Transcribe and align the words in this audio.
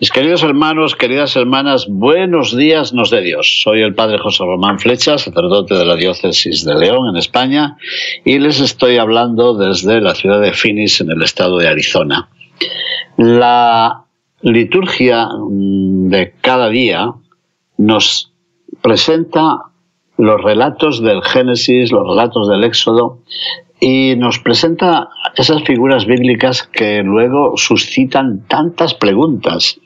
Mis 0.00 0.10
queridos 0.10 0.42
hermanos, 0.42 0.96
queridas 0.96 1.36
hermanas, 1.36 1.86
buenos 1.86 2.56
días 2.56 2.94
nos 2.94 3.10
de 3.10 3.20
Dios. 3.20 3.60
Soy 3.62 3.82
el 3.82 3.94
Padre 3.94 4.16
José 4.16 4.44
Román 4.44 4.78
Flecha, 4.78 5.18
sacerdote 5.18 5.74
de 5.74 5.84
la 5.84 5.94
Diócesis 5.94 6.64
de 6.64 6.74
León, 6.74 7.10
en 7.10 7.18
España, 7.18 7.76
y 8.24 8.38
les 8.38 8.60
estoy 8.60 8.96
hablando 8.96 9.52
desde 9.52 10.00
la 10.00 10.14
ciudad 10.14 10.40
de 10.40 10.54
Phoenix, 10.54 11.02
en 11.02 11.10
el 11.10 11.20
estado 11.20 11.58
de 11.58 11.68
Arizona. 11.68 12.30
La 13.18 14.04
liturgia 14.40 15.28
mm, 15.36 16.08
de 16.08 16.32
cada 16.40 16.70
día 16.70 17.12
nos 17.76 18.32
presenta 18.80 19.64
los 20.16 20.42
relatos 20.42 21.02
del 21.02 21.22
Génesis, 21.22 21.92
los 21.92 22.08
relatos 22.08 22.48
del 22.48 22.64
Éxodo, 22.64 23.18
y 23.78 24.14
nos 24.16 24.38
presenta 24.38 25.10
esas 25.36 25.62
figuras 25.64 26.06
bíblicas 26.06 26.62
que 26.62 27.02
luego 27.02 27.58
suscitan 27.58 28.46
tantas 28.48 28.94
preguntas 28.94 29.78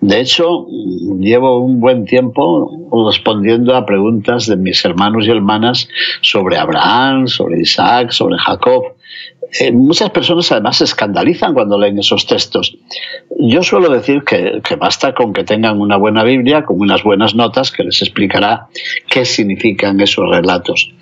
de 0.00 0.20
hecho, 0.20 0.66
llevo 1.18 1.58
un 1.58 1.80
buen 1.80 2.04
tiempo 2.04 2.88
respondiendo 3.08 3.74
a 3.74 3.86
preguntas 3.86 4.46
de 4.46 4.56
mis 4.56 4.84
hermanos 4.84 5.26
y 5.26 5.30
hermanas 5.30 5.88
sobre 6.20 6.58
Abraham, 6.58 7.28
sobre 7.28 7.60
Isaac, 7.60 8.10
sobre 8.10 8.36
Jacob. 8.38 8.94
Eh, 9.58 9.72
muchas 9.72 10.10
personas 10.10 10.52
además 10.52 10.78
se 10.78 10.84
escandalizan 10.84 11.54
cuando 11.54 11.78
leen 11.78 11.98
esos 11.98 12.26
textos. 12.26 12.76
Yo 13.38 13.62
suelo 13.62 13.88
decir 13.88 14.22
que, 14.22 14.60
que, 14.62 14.76
basta 14.76 15.14
con 15.14 15.32
que 15.32 15.44
tengan 15.44 15.80
una 15.80 15.96
buena 15.96 16.24
Biblia, 16.24 16.64
con 16.64 16.80
unas 16.80 17.02
buenas 17.02 17.34
notas, 17.34 17.70
que 17.70 17.84
les 17.84 18.02
explicará 18.02 18.66
qué 19.08 19.24
significan 19.24 20.00
esos 20.00 20.28
relatos. 20.28 20.92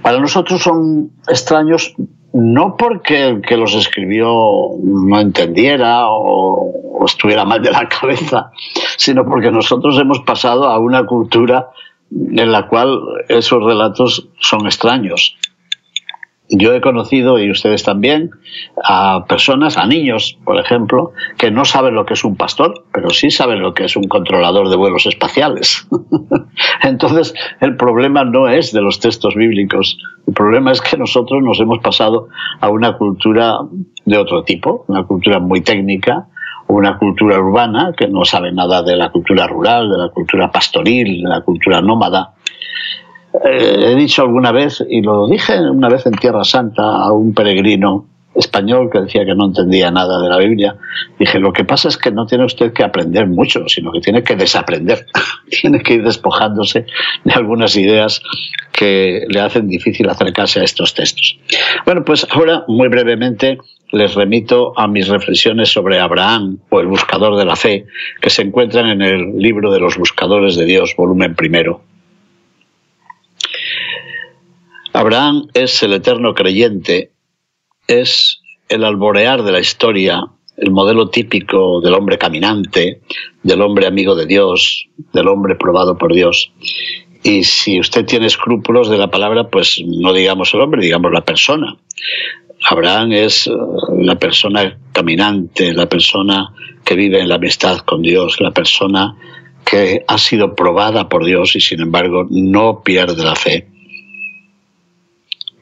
Para 0.00 0.20
nosotros 0.20 0.62
son 0.62 1.10
extraños 1.28 1.94
no 2.32 2.76
porque 2.76 3.28
el 3.28 3.42
que 3.42 3.56
los 3.56 3.74
escribió 3.74 4.70
no 4.82 5.20
entendiera 5.20 6.08
o, 6.08 7.04
estuviera 7.06 7.44
mal 7.44 7.60
de 7.62 7.72
la 7.72 7.88
cabeza, 7.88 8.52
sino 8.96 9.24
porque 9.24 9.50
nosotros 9.50 9.98
hemos 9.98 10.20
pasado 10.20 10.66
a 10.66 10.78
una 10.78 11.04
cultura 11.04 11.70
en 12.10 12.52
la 12.52 12.68
cual 12.68 13.00
esos 13.28 13.64
relatos 13.64 14.28
son 14.38 14.66
extraños. 14.66 15.36
Yo 16.54 16.74
he 16.74 16.82
conocido, 16.82 17.38
y 17.38 17.50
ustedes 17.50 17.82
también, 17.82 18.30
a 18.84 19.24
personas, 19.26 19.78
a 19.78 19.86
niños, 19.86 20.38
por 20.44 20.60
ejemplo, 20.60 21.12
que 21.38 21.50
no 21.50 21.64
saben 21.64 21.94
lo 21.94 22.04
que 22.04 22.12
es 22.12 22.24
un 22.24 22.36
pastor, 22.36 22.84
pero 22.92 23.08
sí 23.08 23.30
saben 23.30 23.62
lo 23.62 23.72
que 23.72 23.84
es 23.84 23.96
un 23.96 24.04
controlador 24.04 24.68
de 24.68 24.76
vuelos 24.76 25.06
espaciales. 25.06 25.88
Entonces, 26.82 27.32
el 27.60 27.76
problema 27.76 28.24
no 28.24 28.48
es 28.48 28.70
de 28.72 28.82
los 28.82 29.00
textos 29.00 29.34
bíblicos, 29.34 29.96
el 30.26 30.34
problema 30.34 30.72
es 30.72 30.82
que 30.82 30.98
nosotros 30.98 31.42
nos 31.42 31.58
hemos 31.58 31.78
pasado 31.78 32.28
a 32.60 32.68
una 32.68 32.98
cultura 32.98 33.58
de 34.04 34.18
otro 34.18 34.44
tipo, 34.44 34.84
una 34.88 35.04
cultura 35.04 35.38
muy 35.38 35.62
técnica, 35.62 36.28
una 36.68 36.98
cultura 36.98 37.38
urbana 37.38 37.92
que 37.96 38.08
no 38.08 38.26
sabe 38.26 38.52
nada 38.52 38.82
de 38.82 38.96
la 38.96 39.10
cultura 39.10 39.46
rural, 39.46 39.90
de 39.90 39.96
la 39.96 40.08
cultura 40.10 40.50
pastoril, 40.50 41.22
de 41.22 41.28
la 41.28 41.40
cultura 41.40 41.80
nómada. 41.80 42.34
Eh, 43.44 43.92
he 43.92 43.94
dicho 43.94 44.22
alguna 44.22 44.52
vez, 44.52 44.84
y 44.88 45.00
lo 45.00 45.26
dije 45.26 45.58
una 45.70 45.88
vez 45.88 46.06
en 46.06 46.12
Tierra 46.12 46.44
Santa 46.44 46.82
a 46.82 47.12
un 47.12 47.32
peregrino 47.32 48.06
español 48.34 48.88
que 48.90 49.00
decía 49.00 49.24
que 49.24 49.34
no 49.34 49.46
entendía 49.46 49.90
nada 49.90 50.20
de 50.20 50.28
la 50.28 50.38
Biblia, 50.38 50.76
dije, 51.18 51.38
lo 51.38 51.52
que 51.52 51.64
pasa 51.64 51.88
es 51.88 51.98
que 51.98 52.10
no 52.10 52.26
tiene 52.26 52.44
usted 52.44 52.72
que 52.72 52.82
aprender 52.82 53.26
mucho, 53.26 53.68
sino 53.68 53.92
que 53.92 54.00
tiene 54.00 54.22
que 54.22 54.36
desaprender, 54.36 55.06
tiene 55.60 55.80
que 55.80 55.94
ir 55.94 56.04
despojándose 56.04 56.86
de 57.24 57.32
algunas 57.32 57.76
ideas 57.76 58.22
que 58.72 59.26
le 59.28 59.40
hacen 59.40 59.68
difícil 59.68 60.08
acercarse 60.08 60.60
a 60.60 60.64
estos 60.64 60.94
textos. 60.94 61.38
Bueno, 61.84 62.04
pues 62.04 62.26
ahora, 62.30 62.64
muy 62.68 62.88
brevemente, 62.88 63.58
les 63.92 64.14
remito 64.14 64.72
a 64.78 64.88
mis 64.88 65.08
reflexiones 65.08 65.70
sobre 65.70 66.00
Abraham 66.00 66.58
o 66.70 66.80
el 66.80 66.86
buscador 66.86 67.36
de 67.36 67.44
la 67.44 67.56
fe, 67.56 67.84
que 68.20 68.30
se 68.30 68.42
encuentran 68.42 68.86
en 68.88 69.02
el 69.02 69.36
libro 69.36 69.70
de 69.70 69.80
los 69.80 69.98
buscadores 69.98 70.56
de 70.56 70.64
Dios, 70.64 70.94
volumen 70.96 71.34
primero. 71.34 71.82
Abraham 74.92 75.48
es 75.54 75.82
el 75.82 75.94
eterno 75.94 76.34
creyente, 76.34 77.12
es 77.88 78.40
el 78.68 78.84
alborear 78.84 79.42
de 79.42 79.52
la 79.52 79.60
historia, 79.60 80.26
el 80.56 80.70
modelo 80.70 81.08
típico 81.08 81.80
del 81.80 81.94
hombre 81.94 82.18
caminante, 82.18 83.00
del 83.42 83.62
hombre 83.62 83.86
amigo 83.86 84.14
de 84.14 84.26
Dios, 84.26 84.86
del 85.12 85.28
hombre 85.28 85.56
probado 85.56 85.96
por 85.96 86.12
Dios. 86.12 86.52
Y 87.22 87.44
si 87.44 87.80
usted 87.80 88.04
tiene 88.04 88.26
escrúpulos 88.26 88.90
de 88.90 88.98
la 88.98 89.10
palabra, 89.10 89.48
pues 89.48 89.80
no 89.86 90.12
digamos 90.12 90.52
el 90.52 90.60
hombre, 90.60 90.82
digamos 90.82 91.12
la 91.12 91.24
persona. 91.24 91.76
Abraham 92.68 93.12
es 93.12 93.46
eh, 93.46 93.52
la 93.98 94.16
persona 94.16 94.78
caminante, 94.92 95.72
la 95.72 95.88
persona 95.88 96.52
que 96.84 96.94
vive 96.94 97.20
en 97.20 97.28
la 97.28 97.36
amistad 97.36 97.78
con 97.78 98.02
Dios, 98.02 98.40
la 98.40 98.50
persona 98.50 99.16
que 99.64 100.04
ha 100.06 100.18
sido 100.18 100.54
probada 100.54 101.08
por 101.08 101.24
Dios 101.24 101.56
y 101.56 101.60
sin 101.60 101.80
embargo 101.80 102.26
no 102.28 102.82
pierde 102.82 103.24
la 103.24 103.36
fe. 103.36 103.71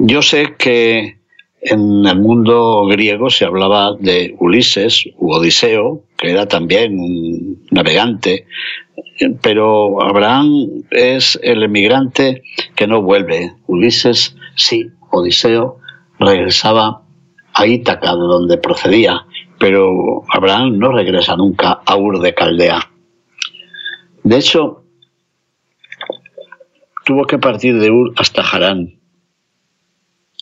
Yo 0.02 0.22
sé 0.22 0.54
que 0.56 1.18
en 1.60 2.06
el 2.06 2.18
mundo 2.18 2.86
griego 2.86 3.28
se 3.28 3.44
hablaba 3.44 3.94
de 3.98 4.34
Ulises 4.38 5.04
u 5.18 5.30
Odiseo, 5.30 6.04
que 6.16 6.30
era 6.30 6.48
también 6.48 6.98
un 6.98 7.66
navegante, 7.70 8.46
pero 9.42 10.02
Abraham 10.02 10.84
es 10.90 11.38
el 11.42 11.62
emigrante 11.62 12.42
que 12.74 12.86
no 12.86 13.02
vuelve. 13.02 13.52
Ulises 13.66 14.36
sí, 14.54 14.88
Odiseo 15.10 15.76
regresaba 16.18 17.02
a 17.52 17.66
Ítaca, 17.66 18.12
de 18.12 18.22
donde 18.22 18.56
procedía, 18.56 19.26
pero 19.58 20.22
Abraham 20.30 20.78
no 20.78 20.92
regresa 20.92 21.36
nunca 21.36 21.82
a 21.84 21.96
Ur 21.98 22.20
de 22.20 22.32
Caldea. 22.32 22.90
De 24.22 24.38
hecho, 24.38 24.82
tuvo 27.04 27.26
que 27.26 27.36
partir 27.36 27.78
de 27.78 27.90
Ur 27.90 28.14
hasta 28.16 28.40
Harán, 28.40 28.99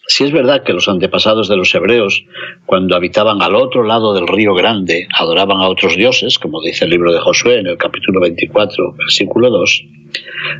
si 0.08 0.24
es 0.24 0.32
verdad 0.32 0.62
que 0.64 0.72
los 0.72 0.88
antepasados 0.88 1.48
de 1.48 1.56
los 1.56 1.74
hebreos, 1.74 2.24
cuando 2.64 2.96
habitaban 2.96 3.42
al 3.42 3.54
otro 3.54 3.84
lado 3.84 4.14
del 4.14 4.26
río 4.26 4.54
Grande, 4.54 5.06
adoraban 5.12 5.60
a 5.60 5.68
otros 5.68 5.96
dioses, 5.96 6.38
como 6.38 6.62
dice 6.62 6.86
el 6.86 6.90
libro 6.90 7.12
de 7.12 7.20
Josué 7.20 7.58
en 7.58 7.66
el 7.66 7.76
capítulo 7.76 8.18
24, 8.22 8.94
versículo 8.94 9.50
2, 9.50 9.84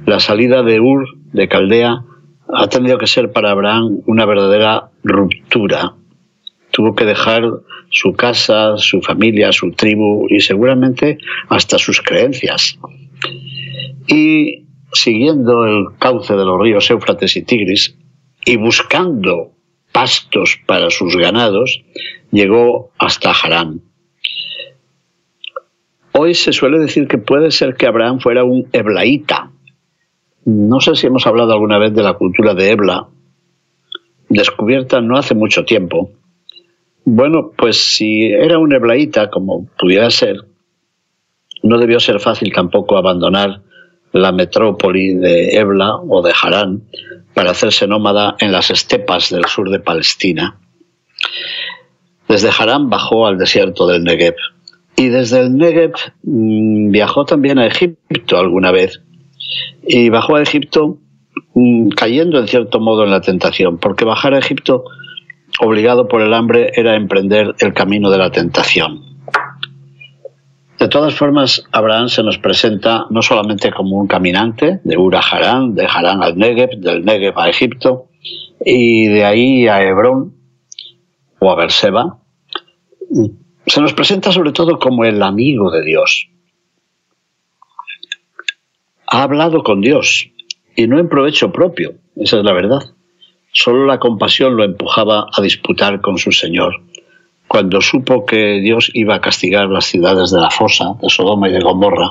la 0.04 0.20
salida 0.20 0.62
de 0.62 0.80
Ur, 0.80 1.08
de 1.32 1.48
Caldea, 1.48 2.04
ha 2.52 2.68
tenido 2.68 2.98
que 2.98 3.06
ser 3.06 3.32
para 3.32 3.50
Abraham 3.50 4.02
una 4.06 4.26
verdadera 4.26 4.90
ruptura. 5.02 5.94
Tuvo 6.70 6.94
que 6.94 7.06
dejar 7.06 7.42
su 7.88 8.12
casa, 8.12 8.76
su 8.76 9.00
familia, 9.00 9.50
su 9.52 9.72
tribu 9.72 10.26
y 10.28 10.40
seguramente 10.40 11.16
hasta 11.48 11.78
sus 11.78 12.02
creencias. 12.02 12.78
Y 14.08 14.66
siguiendo 14.92 15.64
el 15.64 15.86
cauce 15.98 16.34
de 16.34 16.44
los 16.44 16.60
ríos 16.60 16.90
Éufrates 16.90 17.34
y 17.36 17.42
Tigris, 17.42 17.96
y 18.48 18.56
buscando 18.56 19.50
pastos 19.92 20.58
para 20.64 20.88
sus 20.88 21.14
ganados, 21.16 21.84
llegó 22.30 22.90
hasta 22.98 23.30
Harán. 23.30 23.82
Hoy 26.12 26.32
se 26.32 26.52
suele 26.52 26.78
decir 26.78 27.08
que 27.08 27.18
puede 27.18 27.50
ser 27.50 27.74
que 27.74 27.86
Abraham 27.86 28.20
fuera 28.20 28.44
un 28.44 28.66
eblaíta. 28.72 29.50
No 30.46 30.80
sé 30.80 30.94
si 30.94 31.06
hemos 31.06 31.26
hablado 31.26 31.52
alguna 31.52 31.76
vez 31.76 31.92
de 31.92 32.02
la 32.02 32.14
cultura 32.14 32.54
de 32.54 32.70
Ebla, 32.70 33.08
descubierta 34.30 35.02
no 35.02 35.18
hace 35.18 35.34
mucho 35.34 35.66
tiempo. 35.66 36.10
Bueno, 37.04 37.52
pues 37.54 37.76
si 37.76 38.24
era 38.24 38.58
un 38.58 38.72
eblaíta, 38.72 39.28
como 39.28 39.66
pudiera 39.78 40.08
ser, 40.08 40.36
no 41.62 41.76
debió 41.78 42.00
ser 42.00 42.18
fácil 42.18 42.50
tampoco 42.54 42.96
abandonar 42.96 43.60
la 44.12 44.32
metrópoli 44.32 45.12
de 45.16 45.54
Ebla 45.54 45.96
o 45.96 46.22
de 46.22 46.32
Harán 46.42 46.84
para 47.38 47.52
hacerse 47.52 47.86
nómada 47.86 48.34
en 48.40 48.50
las 48.50 48.68
estepas 48.68 49.30
del 49.30 49.44
sur 49.44 49.70
de 49.70 49.78
Palestina. 49.78 50.58
Desde 52.26 52.50
Harán 52.50 52.90
bajó 52.90 53.28
al 53.28 53.38
desierto 53.38 53.86
del 53.86 54.02
Negev 54.02 54.34
y 54.96 55.06
desde 55.06 55.42
el 55.42 55.56
Negev 55.56 55.92
mm, 56.24 56.90
viajó 56.90 57.24
también 57.26 57.60
a 57.60 57.66
Egipto 57.68 58.38
alguna 58.38 58.72
vez 58.72 59.00
y 59.86 60.08
bajó 60.08 60.34
a 60.34 60.42
Egipto 60.42 60.98
mm, 61.54 61.90
cayendo 61.90 62.40
en 62.40 62.48
cierto 62.48 62.80
modo 62.80 63.04
en 63.04 63.12
la 63.12 63.20
tentación, 63.20 63.78
porque 63.78 64.04
bajar 64.04 64.34
a 64.34 64.40
Egipto 64.40 64.82
obligado 65.60 66.08
por 66.08 66.22
el 66.22 66.34
hambre, 66.34 66.72
era 66.74 66.96
emprender 66.96 67.54
el 67.60 67.72
camino 67.72 68.10
de 68.10 68.18
la 68.18 68.32
tentación. 68.32 69.17
De 70.78 70.88
todas 70.88 71.14
formas, 71.14 71.64
Abraham 71.72 72.08
se 72.08 72.22
nos 72.22 72.38
presenta 72.38 73.06
no 73.10 73.20
solamente 73.20 73.72
como 73.72 73.96
un 73.96 74.06
caminante 74.06 74.80
de 74.84 74.96
Ur 74.96 75.16
a 75.16 75.20
Harán, 75.20 75.74
de 75.74 75.86
Harán 75.86 76.22
al 76.22 76.36
Negev, 76.36 76.70
del 76.78 77.04
Negev 77.04 77.36
a 77.36 77.48
Egipto 77.48 78.08
y 78.64 79.06
de 79.06 79.24
ahí 79.24 79.66
a 79.66 79.82
Hebrón 79.82 80.34
o 81.40 81.50
a 81.50 81.56
Berseba, 81.56 82.18
se 83.66 83.80
nos 83.80 83.92
presenta 83.92 84.32
sobre 84.32 84.52
todo 84.52 84.78
como 84.78 85.04
el 85.04 85.22
amigo 85.22 85.70
de 85.70 85.82
Dios. 85.82 86.28
Ha 89.06 89.22
hablado 89.22 89.62
con 89.62 89.80
Dios 89.80 90.30
y 90.76 90.86
no 90.86 90.98
en 90.98 91.08
provecho 91.08 91.50
propio, 91.50 91.94
esa 92.14 92.38
es 92.38 92.44
la 92.44 92.52
verdad. 92.52 92.82
Solo 93.52 93.86
la 93.86 93.98
compasión 93.98 94.56
lo 94.56 94.62
empujaba 94.62 95.26
a 95.32 95.42
disputar 95.42 96.00
con 96.00 96.18
su 96.18 96.30
Señor. 96.30 96.82
Cuando 97.48 97.80
supo 97.80 98.26
que 98.26 98.60
Dios 98.60 98.90
iba 98.92 99.16
a 99.16 99.20
castigar 99.20 99.68
las 99.68 99.86
ciudades 99.86 100.30
de 100.30 100.40
la 100.40 100.50
fosa, 100.50 100.94
de 101.00 101.08
Sodoma 101.08 101.48
y 101.48 101.52
de 101.52 101.60
Gomorra, 101.60 102.10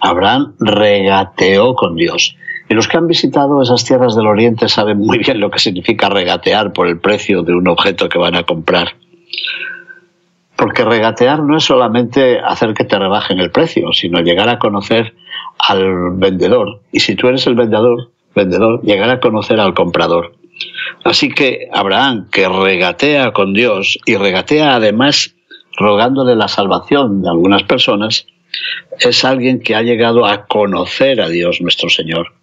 Abraham 0.00 0.54
regateó 0.60 1.74
con 1.74 1.96
Dios. 1.96 2.36
Y 2.68 2.74
los 2.74 2.86
que 2.86 2.98
han 2.98 3.06
visitado 3.06 3.62
esas 3.62 3.84
tierras 3.84 4.14
del 4.14 4.26
Oriente 4.26 4.68
saben 4.68 4.98
muy 4.98 5.18
bien 5.18 5.40
lo 5.40 5.50
que 5.50 5.58
significa 5.58 6.10
regatear 6.10 6.72
por 6.72 6.86
el 6.86 7.00
precio 7.00 7.42
de 7.42 7.54
un 7.54 7.66
objeto 7.66 8.08
que 8.10 8.18
van 8.18 8.36
a 8.36 8.42
comprar. 8.42 8.94
Porque 10.54 10.84
regatear 10.84 11.42
no 11.42 11.56
es 11.56 11.64
solamente 11.64 12.40
hacer 12.40 12.74
que 12.74 12.84
te 12.84 12.98
rebajen 12.98 13.38
el 13.38 13.50
precio, 13.50 13.92
sino 13.92 14.20
llegar 14.20 14.50
a 14.50 14.58
conocer 14.58 15.14
al 15.58 16.12
vendedor. 16.16 16.80
Y 16.92 17.00
si 17.00 17.14
tú 17.14 17.28
eres 17.28 17.46
el 17.46 17.54
vendedor, 17.54 18.10
vendedor, 18.34 18.82
llegar 18.82 19.08
a 19.08 19.20
conocer 19.20 19.60
al 19.60 19.72
comprador. 19.72 20.37
Así 21.04 21.28
que 21.28 21.68
Abraham, 21.72 22.28
que 22.30 22.48
regatea 22.48 23.32
con 23.32 23.52
Dios 23.52 23.98
y 24.04 24.16
regatea 24.16 24.74
además 24.74 25.34
rogándole 25.76 26.34
la 26.34 26.48
salvación 26.48 27.22
de 27.22 27.28
algunas 27.28 27.62
personas, 27.62 28.26
es 28.98 29.24
alguien 29.24 29.60
que 29.60 29.74
ha 29.74 29.82
llegado 29.82 30.26
a 30.26 30.46
conocer 30.46 31.20
a 31.20 31.28
Dios 31.28 31.60
nuestro 31.60 31.88
Señor. 31.88 32.34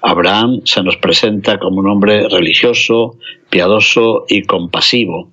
Abraham 0.00 0.60
se 0.64 0.82
nos 0.82 0.96
presenta 0.98 1.58
como 1.58 1.80
un 1.80 1.88
hombre 1.88 2.28
religioso, 2.28 3.18
piadoso 3.48 4.26
y 4.28 4.42
compasivo. 4.42 5.30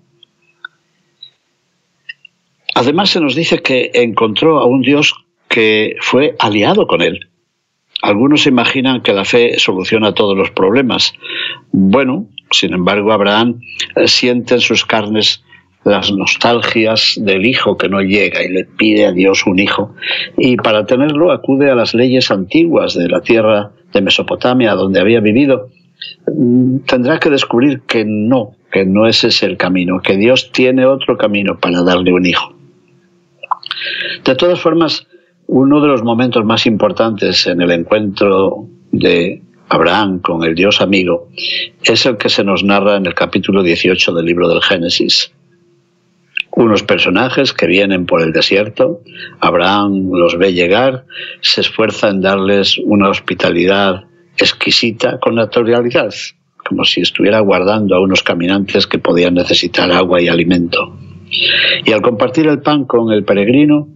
Además 2.73 3.09
se 3.09 3.19
nos 3.19 3.35
dice 3.35 3.61
que 3.61 3.91
encontró 3.93 4.59
a 4.59 4.65
un 4.65 4.81
Dios 4.81 5.13
que 5.49 5.97
fue 5.99 6.35
aliado 6.39 6.87
con 6.87 7.01
él. 7.01 7.30
Algunos 8.01 8.47
imaginan 8.47 9.01
que 9.01 9.13
la 9.13 9.25
fe 9.25 9.59
soluciona 9.59 10.13
todos 10.13 10.35
los 10.35 10.51
problemas. 10.51 11.13
Bueno, 11.71 12.27
sin 12.49 12.73
embargo, 12.73 13.13
Abraham 13.13 13.61
eh, 13.95 14.07
siente 14.07 14.55
en 14.55 14.61
sus 14.61 14.85
carnes 14.85 15.43
las 15.83 16.11
nostalgias 16.11 17.15
del 17.17 17.45
hijo 17.45 17.77
que 17.77 17.89
no 17.89 18.01
llega 18.01 18.43
y 18.43 18.49
le 18.49 18.65
pide 18.65 19.05
a 19.05 19.11
Dios 19.11 19.45
un 19.45 19.59
hijo. 19.59 19.95
Y 20.37 20.57
para 20.57 20.85
tenerlo 20.85 21.31
acude 21.31 21.71
a 21.71 21.75
las 21.75 21.93
leyes 21.93 22.29
antiguas 22.31 22.93
de 22.93 23.07
la 23.07 23.21
tierra 23.21 23.71
de 23.93 24.01
Mesopotamia 24.01 24.73
donde 24.73 24.99
había 24.99 25.19
vivido. 25.19 25.69
Mm, 26.27 26.79
tendrá 26.79 27.19
que 27.19 27.29
descubrir 27.29 27.81
que 27.81 28.03
no, 28.05 28.55
que 28.71 28.85
no 28.85 29.07
ese 29.07 29.27
es 29.27 29.43
el 29.43 29.57
camino, 29.57 30.01
que 30.01 30.17
Dios 30.17 30.51
tiene 30.51 30.85
otro 30.85 31.17
camino 31.17 31.59
para 31.59 31.83
darle 31.83 32.13
un 32.13 32.25
hijo. 32.25 32.53
De 34.23 34.35
todas 34.35 34.59
formas, 34.59 35.07
uno 35.53 35.81
de 35.81 35.87
los 35.89 36.01
momentos 36.01 36.45
más 36.45 36.65
importantes 36.65 37.45
en 37.45 37.59
el 37.59 37.71
encuentro 37.71 38.67
de 38.89 39.41
Abraham 39.67 40.21
con 40.21 40.45
el 40.45 40.55
Dios 40.55 40.79
amigo 40.79 41.27
es 41.83 42.05
el 42.05 42.15
que 42.15 42.29
se 42.29 42.45
nos 42.45 42.63
narra 42.63 42.95
en 42.95 43.05
el 43.05 43.13
capítulo 43.13 43.61
18 43.61 44.13
del 44.13 44.25
libro 44.25 44.47
del 44.47 44.61
Génesis. 44.61 45.33
Unos 46.51 46.83
personajes 46.83 47.51
que 47.51 47.67
vienen 47.67 48.05
por 48.05 48.21
el 48.21 48.31
desierto, 48.31 49.01
Abraham 49.41 50.11
los 50.13 50.37
ve 50.37 50.53
llegar, 50.53 51.03
se 51.41 51.59
esfuerza 51.59 52.07
en 52.07 52.21
darles 52.21 52.77
una 52.77 53.09
hospitalidad 53.09 54.05
exquisita 54.37 55.19
con 55.19 55.35
naturalidad, 55.35 56.13
como 56.65 56.85
si 56.85 57.01
estuviera 57.01 57.41
guardando 57.41 57.97
a 57.97 57.99
unos 57.99 58.23
caminantes 58.23 58.87
que 58.87 58.99
podían 58.99 59.33
necesitar 59.33 59.91
agua 59.91 60.21
y 60.21 60.29
alimento. 60.29 60.95
Y 61.83 61.91
al 61.91 62.01
compartir 62.01 62.47
el 62.47 62.61
pan 62.61 62.85
con 62.85 63.11
el 63.11 63.25
peregrino, 63.25 63.89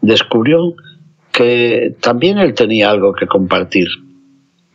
descubrió 0.00 0.74
que 1.34 1.96
también 2.00 2.38
él 2.38 2.54
tenía 2.54 2.90
algo 2.90 3.12
que 3.12 3.26
compartir. 3.26 3.88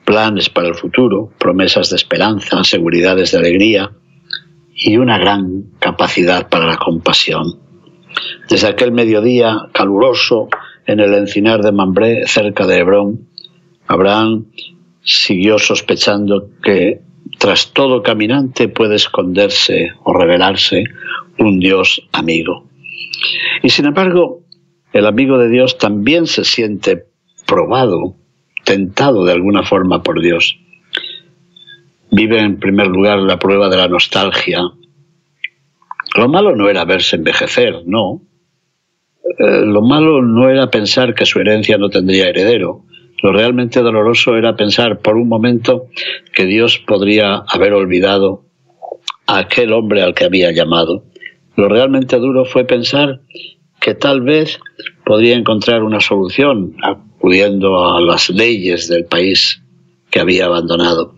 Planes 0.03 0.49
para 0.49 0.67
el 0.67 0.75
futuro, 0.75 1.31
promesas 1.39 1.89
de 1.89 1.95
esperanza, 1.95 2.63
seguridades 2.63 3.31
de 3.31 3.37
alegría 3.37 3.91
y 4.75 4.97
una 4.97 5.17
gran 5.17 5.71
capacidad 5.79 6.49
para 6.49 6.65
la 6.65 6.77
compasión. 6.77 7.59
Desde 8.49 8.67
aquel 8.67 8.91
mediodía 8.91 9.69
caluroso 9.71 10.49
en 10.85 10.99
el 10.99 11.13
encinar 11.13 11.61
de 11.61 11.71
Mambré, 11.71 12.27
cerca 12.27 12.67
de 12.67 12.77
Hebrón, 12.77 13.29
Abraham 13.87 14.47
siguió 15.01 15.59
sospechando 15.59 16.49
que 16.61 17.01
tras 17.37 17.71
todo 17.71 18.03
caminante 18.03 18.67
puede 18.67 18.95
esconderse 18.95 19.93
o 20.03 20.13
revelarse 20.13 20.83
un 21.37 21.59
Dios 21.59 22.01
amigo. 22.11 22.65
Y 23.63 23.69
sin 23.69 23.85
embargo, 23.85 24.41
el 24.93 25.05
amigo 25.05 25.37
de 25.37 25.49
Dios 25.49 25.77
también 25.77 26.25
se 26.25 26.43
siente 26.43 27.05
probado, 27.45 28.15
tentado 28.63 29.25
de 29.25 29.33
alguna 29.33 29.63
forma 29.63 30.03
por 30.03 30.21
Dios. 30.21 30.57
Vive 32.11 32.39
en 32.39 32.59
primer 32.59 32.87
lugar 32.87 33.19
la 33.19 33.37
prueba 33.37 33.69
de 33.69 33.77
la 33.77 33.87
nostalgia. 33.87 34.61
Lo 36.15 36.27
malo 36.27 36.55
no 36.55 36.69
era 36.69 36.85
verse 36.85 37.15
envejecer, 37.15 37.83
no. 37.85 38.21
Eh, 39.23 39.61
lo 39.65 39.81
malo 39.81 40.21
no 40.23 40.49
era 40.49 40.71
pensar 40.71 41.13
que 41.13 41.25
su 41.25 41.39
herencia 41.39 41.77
no 41.77 41.89
tendría 41.89 42.27
heredero. 42.27 42.83
Lo 43.21 43.31
realmente 43.31 43.81
doloroso 43.81 44.37
era 44.37 44.55
pensar 44.55 44.99
por 44.99 45.17
un 45.17 45.27
momento 45.27 45.87
que 46.33 46.45
Dios 46.45 46.79
podría 46.79 47.43
haber 47.47 47.73
olvidado 47.73 48.43
a 49.27 49.39
aquel 49.39 49.73
hombre 49.73 50.01
al 50.01 50.15
que 50.15 50.25
había 50.25 50.51
llamado. 50.51 51.03
Lo 51.55 51.67
realmente 51.67 52.17
duro 52.17 52.45
fue 52.45 52.63
pensar 52.63 53.21
tal 53.95 54.21
vez 54.21 54.59
podría 55.05 55.35
encontrar 55.35 55.83
una 55.83 55.99
solución 55.99 56.75
acudiendo 56.83 57.95
a 57.95 58.01
las 58.01 58.29
leyes 58.29 58.87
del 58.87 59.05
país 59.05 59.61
que 60.09 60.19
había 60.19 60.45
abandonado. 60.45 61.13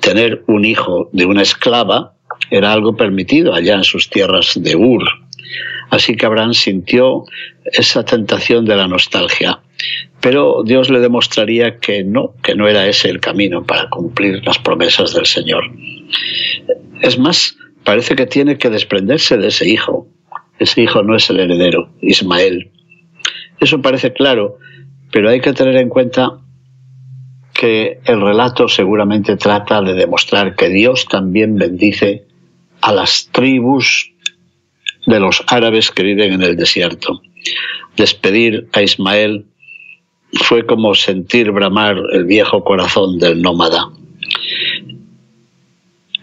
Tener 0.00 0.44
un 0.46 0.64
hijo 0.64 1.08
de 1.12 1.26
una 1.26 1.42
esclava 1.42 2.14
era 2.50 2.72
algo 2.72 2.96
permitido 2.96 3.54
allá 3.54 3.74
en 3.74 3.84
sus 3.84 4.08
tierras 4.10 4.52
de 4.56 4.76
Ur. 4.76 5.04
Así 5.90 6.16
que 6.16 6.26
Abraham 6.26 6.54
sintió 6.54 7.24
esa 7.64 8.04
tentación 8.04 8.64
de 8.64 8.76
la 8.76 8.88
nostalgia. 8.88 9.60
Pero 10.20 10.62
Dios 10.64 10.90
le 10.90 11.00
demostraría 11.00 11.78
que 11.78 12.02
no, 12.02 12.34
que 12.42 12.54
no 12.54 12.66
era 12.68 12.86
ese 12.86 13.10
el 13.10 13.20
camino 13.20 13.64
para 13.64 13.88
cumplir 13.88 14.44
las 14.44 14.58
promesas 14.58 15.14
del 15.14 15.26
Señor. 15.26 15.64
Es 17.00 17.18
más, 17.18 17.56
parece 17.84 18.16
que 18.16 18.26
tiene 18.26 18.58
que 18.58 18.70
desprenderse 18.70 19.36
de 19.36 19.48
ese 19.48 19.68
hijo, 19.68 20.05
ese 20.58 20.82
hijo 20.82 21.02
no 21.02 21.16
es 21.16 21.28
el 21.30 21.40
heredero, 21.40 21.90
Ismael. 22.00 22.70
Eso 23.60 23.80
parece 23.82 24.12
claro, 24.12 24.58
pero 25.12 25.30
hay 25.30 25.40
que 25.40 25.52
tener 25.52 25.76
en 25.76 25.88
cuenta 25.88 26.40
que 27.52 28.00
el 28.04 28.20
relato 28.20 28.68
seguramente 28.68 29.36
trata 29.36 29.80
de 29.80 29.94
demostrar 29.94 30.56
que 30.56 30.68
Dios 30.68 31.06
también 31.06 31.56
bendice 31.56 32.26
a 32.82 32.92
las 32.92 33.28
tribus 33.32 34.12
de 35.06 35.20
los 35.20 35.42
árabes 35.46 35.90
que 35.90 36.02
viven 36.02 36.34
en 36.34 36.42
el 36.42 36.56
desierto. 36.56 37.22
Despedir 37.96 38.68
a 38.72 38.82
Ismael 38.82 39.46
fue 40.32 40.66
como 40.66 40.94
sentir 40.94 41.50
bramar 41.50 41.96
el 42.12 42.24
viejo 42.24 42.62
corazón 42.62 43.18
del 43.18 43.40
nómada. 43.40 43.88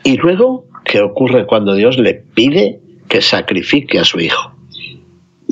Y 0.04 0.18
luego, 0.18 0.66
¿qué 0.86 1.02
ocurre 1.02 1.46
cuando 1.46 1.74
Dios 1.74 1.98
le 1.98 2.13
pide 2.13 2.83
que 3.08 3.22
sacrifique 3.22 4.00
a 4.00 4.04
su 4.04 4.20
hijo. 4.20 4.54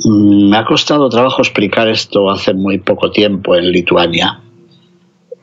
Mm, 0.04 0.50
me 0.50 0.56
ha 0.56 0.64
costado 0.64 1.08
trabajo 1.08 1.42
explicar 1.42 1.88
esto 1.88 2.30
hace 2.30 2.54
muy 2.54 2.78
poco 2.78 3.10
tiempo 3.10 3.56
en 3.56 3.70
Lituania. 3.70 4.40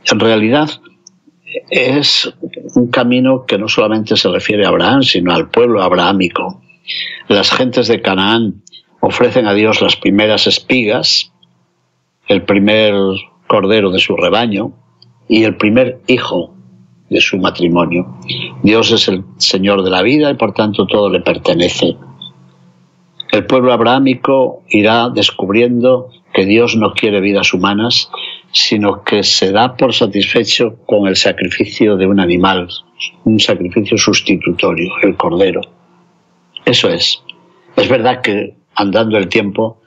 En 0.05 0.19
realidad 0.19 0.69
es 1.69 2.31
un 2.75 2.89
camino 2.89 3.45
que 3.45 3.57
no 3.57 3.67
solamente 3.67 4.15
se 4.15 4.29
refiere 4.29 4.65
a 4.65 4.69
Abraham, 4.69 5.03
sino 5.03 5.33
al 5.33 5.49
pueblo 5.49 5.81
abrahámico. 5.81 6.61
Las 7.27 7.51
gentes 7.51 7.87
de 7.87 8.01
Canaán 8.01 8.63
ofrecen 8.99 9.47
a 9.47 9.53
Dios 9.53 9.81
las 9.81 9.95
primeras 9.95 10.47
espigas, 10.47 11.31
el 12.27 12.43
primer 12.43 12.93
cordero 13.47 13.91
de 13.91 13.99
su 13.99 14.15
rebaño 14.15 14.73
y 15.27 15.43
el 15.43 15.57
primer 15.57 15.99
hijo 16.07 16.55
de 17.09 17.21
su 17.21 17.37
matrimonio. 17.37 18.17
Dios 18.63 18.91
es 18.91 19.07
el 19.07 19.23
Señor 19.37 19.83
de 19.83 19.89
la 19.89 20.01
vida 20.01 20.31
y 20.31 20.35
por 20.35 20.53
tanto 20.53 20.85
todo 20.85 21.09
le 21.09 21.21
pertenece. 21.21 21.95
El 23.31 23.45
pueblo 23.45 23.73
abrahámico 23.73 24.63
irá 24.69 25.09
descubriendo 25.09 26.09
que 26.33 26.45
Dios 26.45 26.75
no 26.75 26.93
quiere 26.93 27.21
vidas 27.21 27.53
humanas, 27.53 28.09
sino 28.51 29.03
que 29.03 29.23
se 29.23 29.51
da 29.51 29.75
por 29.75 29.93
satisfecho 29.93 30.77
con 30.85 31.07
el 31.07 31.15
sacrificio 31.15 31.95
de 31.95 32.07
un 32.07 32.19
animal, 32.19 32.67
un 33.25 33.39
sacrificio 33.39 33.97
sustitutorio, 33.97 34.89
el 35.03 35.15
cordero. 35.15 35.61
Eso 36.65 36.89
es. 36.89 37.21
Es 37.75 37.87
verdad 37.87 38.21
que 38.21 38.55
andando 38.75 39.17
el 39.17 39.27
tiempo, 39.27 39.81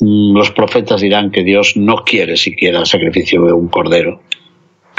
mm, 0.00 0.36
los 0.36 0.50
profetas 0.50 1.00
dirán 1.00 1.30
que 1.30 1.42
Dios 1.42 1.76
no 1.76 1.96
quiere 2.04 2.36
siquiera 2.36 2.80
el 2.80 2.86
sacrificio 2.86 3.44
de 3.44 3.52
un 3.52 3.68
cordero, 3.68 4.20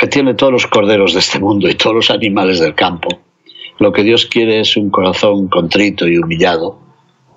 que 0.04 0.10
tiene 0.10 0.34
todos 0.34 0.52
los 0.52 0.68
corderos 0.68 1.14
de 1.14 1.20
este 1.20 1.40
mundo 1.40 1.70
y 1.70 1.76
todos 1.76 1.96
los 1.96 2.12
animales 2.12 2.60
del 2.60 2.76
campo. 2.76 3.08
Lo 3.80 3.94
que 3.94 4.04
Dios 4.04 4.26
quiere 4.26 4.60
es 4.60 4.76
un 4.76 4.90
corazón 4.90 5.48
contrito 5.48 6.06
y 6.10 6.18
humillado, 6.18 6.78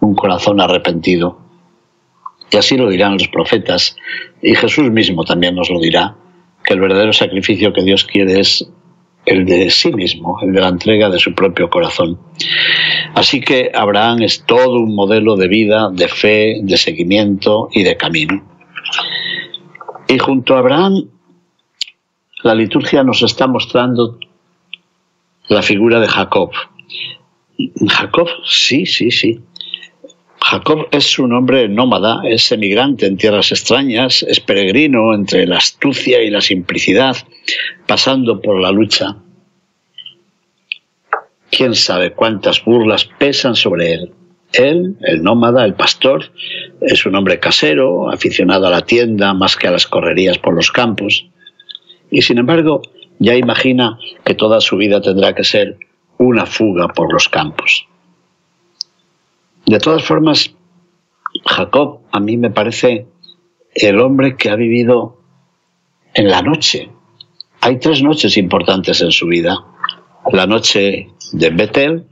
un 0.01 0.17
corazón 0.17 0.61
arrepentido. 0.61 1.39
Y 2.51 2.57
así 2.57 2.77
lo 2.77 2.91
dirán 2.91 3.13
los 3.13 3.29
profetas, 3.29 3.97
y 4.43 4.57
Jesús 4.57 4.91
mismo 4.91 5.25
también 5.25 5.55
nos 5.55 5.71
lo 5.71 5.79
dirá, 5.79 6.17
que 6.65 6.75
el 6.75 6.81
verdadero 6.81 7.13
sacrificio 7.13 7.73
que 7.73 7.85
Dios 7.85 8.05
quiere 8.05 8.41
es 8.41 8.69
el 9.27 9.47
de 9.47 9.71
sí 9.71 9.93
mismo, 9.93 10.41
el 10.43 10.53
de 10.53 10.61
la 10.61 10.69
entrega 10.69 11.09
de 11.09 11.21
su 11.21 11.37
propio 11.37 11.71
corazón. 11.71 12.19
Así 13.15 13.41
que 13.41 13.71
Abraham 13.73 14.23
es 14.23 14.43
todo 14.45 14.81
un 14.81 14.93
modelo 14.93 15.37
de 15.37 15.47
vida, 15.47 15.89
de 15.93 16.09
fe, 16.09 16.59
de 16.65 16.77
seguimiento 16.77 17.69
y 17.71 17.85
de 17.85 17.97
camino. 17.97 18.45
Y 20.09 20.19
junto 20.19 20.57
a 20.57 20.59
Abraham, 20.59 21.11
la 22.47 22.55
liturgia 22.55 23.03
nos 23.03 23.25
está 23.25 23.49
mostrando 23.49 24.21
la 25.49 25.63
figura 25.63 25.99
de 25.99 26.07
Jacob. 26.07 26.53
Jacob, 27.89 28.29
sí, 28.45 28.87
sí, 28.87 29.11
sí. 29.11 29.41
Jacob 30.41 30.87
es 30.93 31.19
un 31.19 31.33
hombre 31.33 31.69
nómada, 31.69 32.21
es 32.25 32.53
emigrante 32.53 33.07
en 33.07 33.17
tierras 33.17 33.51
extrañas, 33.51 34.23
es 34.23 34.39
peregrino 34.39 35.13
entre 35.13 35.45
la 35.45 35.57
astucia 35.57 36.23
y 36.23 36.31
la 36.31 36.41
simplicidad, 36.41 37.17
pasando 37.89 38.41
por 38.41 38.61
la 38.61 38.71
lucha. 38.71 39.17
Quién 41.51 41.75
sabe 41.75 42.13
cuántas 42.13 42.65
burlas 42.65 43.07
pesan 43.19 43.57
sobre 43.57 43.93
él. 43.93 44.13
Él, 44.53 44.95
el 45.01 45.25
nómada, 45.25 45.65
el 45.65 45.75
pastor, 45.75 46.31
es 46.81 47.05
un 47.07 47.17
hombre 47.17 47.41
casero, 47.41 48.09
aficionado 48.09 48.69
a 48.69 48.71
la 48.71 48.83
tienda 48.83 49.35
más 49.35 49.57
que 49.57 49.67
a 49.67 49.73
las 49.73 49.89
correrías 49.89 50.39
por 50.39 50.55
los 50.55 50.71
campos. 50.71 51.27
Y 52.17 52.23
sin 52.23 52.39
embargo, 52.39 52.81
ya 53.19 53.35
imagina 53.35 53.99
que 54.25 54.35
toda 54.35 54.63
su 54.63 54.79
vida 54.79 55.03
tendrá 55.03 55.35
que 55.35 55.45
ser 55.45 55.77
una 56.17 56.47
fuga 56.47 56.89
por 56.89 57.13
los 57.13 57.29
campos. 57.29 57.87
De 59.67 59.79
todas 59.79 60.03
formas, 60.03 60.55
Jacob 61.45 62.01
a 62.11 62.19
mí 62.19 62.39
me 62.39 62.49
parece 62.49 63.07
el 63.75 64.01
hombre 64.01 64.39
que 64.39 64.49
ha 64.49 64.57
vivido 64.57 65.19
en 66.15 66.31
la 66.31 66.41
noche. 66.41 66.89
Hay 67.61 67.81
tres 67.81 68.03
noches 68.03 68.39
importantes 68.39 69.03
en 69.03 69.13
su 69.13 69.27
vida. 69.27 69.67
La 70.33 70.47
noche 70.47 71.11
de 71.35 71.51
Betel, 71.51 72.07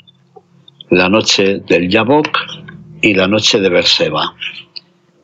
la 0.90 1.08
noche 1.08 1.60
del 1.60 1.88
Yabok 1.88 2.28
y 3.00 3.14
la 3.14 3.26
noche 3.26 3.58
de 3.58 3.70
Berseba. 3.70 4.34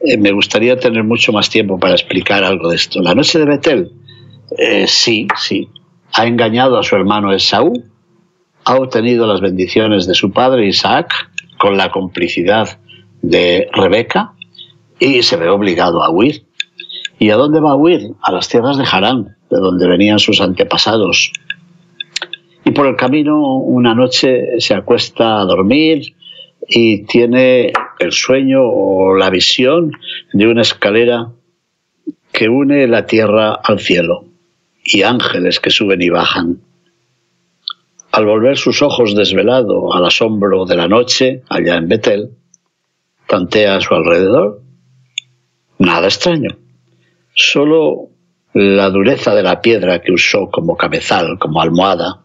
Eh, 0.00 0.16
me 0.16 0.32
gustaría 0.32 0.80
tener 0.80 1.04
mucho 1.04 1.32
más 1.32 1.50
tiempo 1.50 1.78
para 1.78 1.92
explicar 1.92 2.44
algo 2.44 2.70
de 2.70 2.76
esto. 2.76 3.02
La 3.02 3.14
noche 3.14 3.38
de 3.38 3.44
Betel, 3.44 3.99
eh, 4.56 4.86
sí, 4.86 5.28
sí. 5.36 5.68
Ha 6.12 6.26
engañado 6.26 6.78
a 6.78 6.82
su 6.82 6.96
hermano 6.96 7.32
Esaú, 7.32 7.72
ha 8.64 8.76
obtenido 8.76 9.26
las 9.26 9.40
bendiciones 9.40 10.06
de 10.06 10.14
su 10.14 10.32
padre 10.32 10.66
Isaac, 10.66 11.12
con 11.58 11.76
la 11.76 11.90
complicidad 11.90 12.78
de 13.22 13.68
Rebeca 13.72 14.32
y 14.98 15.22
se 15.22 15.36
ve 15.36 15.48
obligado 15.48 16.02
a 16.02 16.10
huir. 16.10 16.46
¿Y 17.18 17.30
a 17.30 17.36
dónde 17.36 17.60
va 17.60 17.72
a 17.72 17.76
huir? 17.76 18.12
A 18.22 18.32
las 18.32 18.48
tierras 18.48 18.78
de 18.78 18.84
Harán, 18.90 19.36
de 19.50 19.58
donde 19.58 19.86
venían 19.86 20.18
sus 20.18 20.40
antepasados. 20.40 21.32
Y 22.64 22.70
por 22.70 22.86
el 22.86 22.96
camino 22.96 23.56
una 23.56 23.94
noche 23.94 24.58
se 24.58 24.74
acuesta 24.74 25.40
a 25.40 25.44
dormir 25.44 26.14
y 26.66 27.04
tiene 27.04 27.72
el 27.98 28.12
sueño 28.12 28.62
o 28.62 29.14
la 29.14 29.28
visión 29.28 29.92
de 30.32 30.46
una 30.46 30.62
escalera 30.62 31.28
que 32.32 32.48
une 32.48 32.86
la 32.86 33.06
tierra 33.06 33.52
al 33.52 33.80
cielo 33.80 34.29
y 34.84 35.02
ángeles 35.02 35.60
que 35.60 35.70
suben 35.70 36.02
y 36.02 36.08
bajan. 36.08 36.60
Al 38.12 38.26
volver 38.26 38.56
sus 38.56 38.82
ojos 38.82 39.14
desvelado 39.14 39.94
al 39.94 40.04
asombro 40.04 40.64
de 40.64 40.76
la 40.76 40.88
noche, 40.88 41.42
allá 41.48 41.76
en 41.76 41.88
Betel, 41.88 42.30
tantea 43.28 43.76
a 43.76 43.80
su 43.80 43.94
alrededor. 43.94 44.62
Nada 45.78 46.08
extraño. 46.08 46.58
Solo 47.34 48.08
la 48.52 48.90
dureza 48.90 49.34
de 49.34 49.44
la 49.44 49.60
piedra 49.60 50.00
que 50.00 50.12
usó 50.12 50.50
como 50.50 50.76
cabezal, 50.76 51.38
como 51.38 51.62
almohada. 51.62 52.24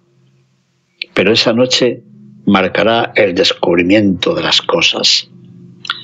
Pero 1.13 1.31
esa 1.31 1.53
noche 1.53 2.03
marcará 2.45 3.11
el 3.15 3.35
descubrimiento 3.35 4.33
de 4.33 4.43
las 4.43 4.61
cosas. 4.61 5.29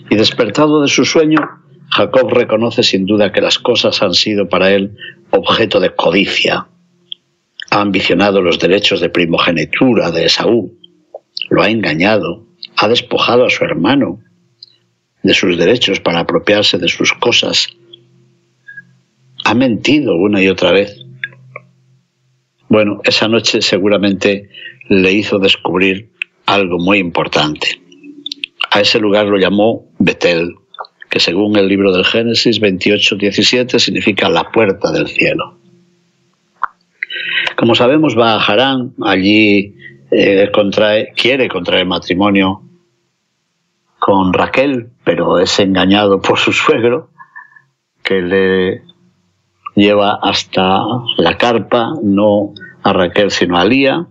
Y 0.10 0.16
despertado 0.16 0.82
de 0.82 0.88
su 0.88 1.06
sueño, 1.06 1.40
Jacob 1.92 2.30
reconoce 2.32 2.84
sin 2.84 3.06
duda 3.06 3.32
que 3.32 3.42
las 3.42 3.60
cosas 3.60 4.02
han 4.02 4.14
sido 4.14 4.48
para 4.48 4.72
él 4.72 4.96
objeto 5.30 5.80
de 5.80 5.94
codicia, 5.94 6.68
ha 7.70 7.82
ambicionado 7.82 8.42
los 8.42 8.60
derechos 8.60 9.02
de 9.02 9.10
primogenitura 9.10 10.12
de 10.12 10.26
Esaú, 10.26 10.78
lo 11.50 11.62
ha 11.62 11.70
engañado, 11.70 12.46
ha 12.78 12.88
despojado 12.88 13.46
a 13.46 13.50
su 13.50 13.64
hermano 13.64 14.20
de 15.24 15.34
sus 15.34 15.58
derechos 15.58 16.00
para 16.00 16.20
apropiarse 16.20 16.78
de 16.78 16.88
sus 16.88 17.14
cosas, 17.14 17.68
ha 19.44 19.54
mentido 19.54 20.16
una 20.16 20.42
y 20.42 20.48
otra 20.48 20.72
vez. 20.72 21.06
Bueno, 22.70 23.02
esa 23.04 23.28
noche 23.28 23.62
seguramente 23.62 24.50
le 24.88 25.12
hizo 25.12 25.40
descubrir 25.40 26.10
algo 26.46 26.78
muy 26.78 27.00
importante. 27.00 27.82
A 28.72 28.80
ese 28.80 29.00
lugar 29.00 29.26
lo 29.26 29.38
llamó 29.38 29.90
Betel, 30.00 30.56
que 31.12 31.20
según 31.20 31.58
el 31.58 31.68
libro 31.68 31.92
del 31.92 32.06
Génesis 32.06 32.62
28-17 32.62 33.78
significa 33.80 34.30
la 34.30 34.50
puerta 34.50 34.94
del 34.94 35.10
cielo. 35.10 35.58
Como 37.58 37.76
sabemos, 37.76 38.18
va 38.18 38.36
a 38.36 38.42
Harán, 38.42 38.94
allí 39.04 39.76
eh, 40.10 40.50
contrae, 40.54 41.12
quiere 41.14 41.50
contraer 41.50 41.86
matrimonio 41.86 42.62
con 44.00 44.32
Raquel, 44.32 44.88
pero 45.04 45.38
es 45.38 45.60
engañado 45.60 46.22
por 46.22 46.40
su 46.40 46.54
suegro, 46.54 47.10
que 48.02 48.22
le 48.22 48.82
lleva 49.76 50.18
hasta 50.22 50.82
la 51.18 51.38
carpa, 51.38 51.94
no 52.02 52.54
a 52.84 52.94
Raquel 52.94 53.32
sino 53.32 53.58
a 53.58 53.66
Lía. 53.66 54.08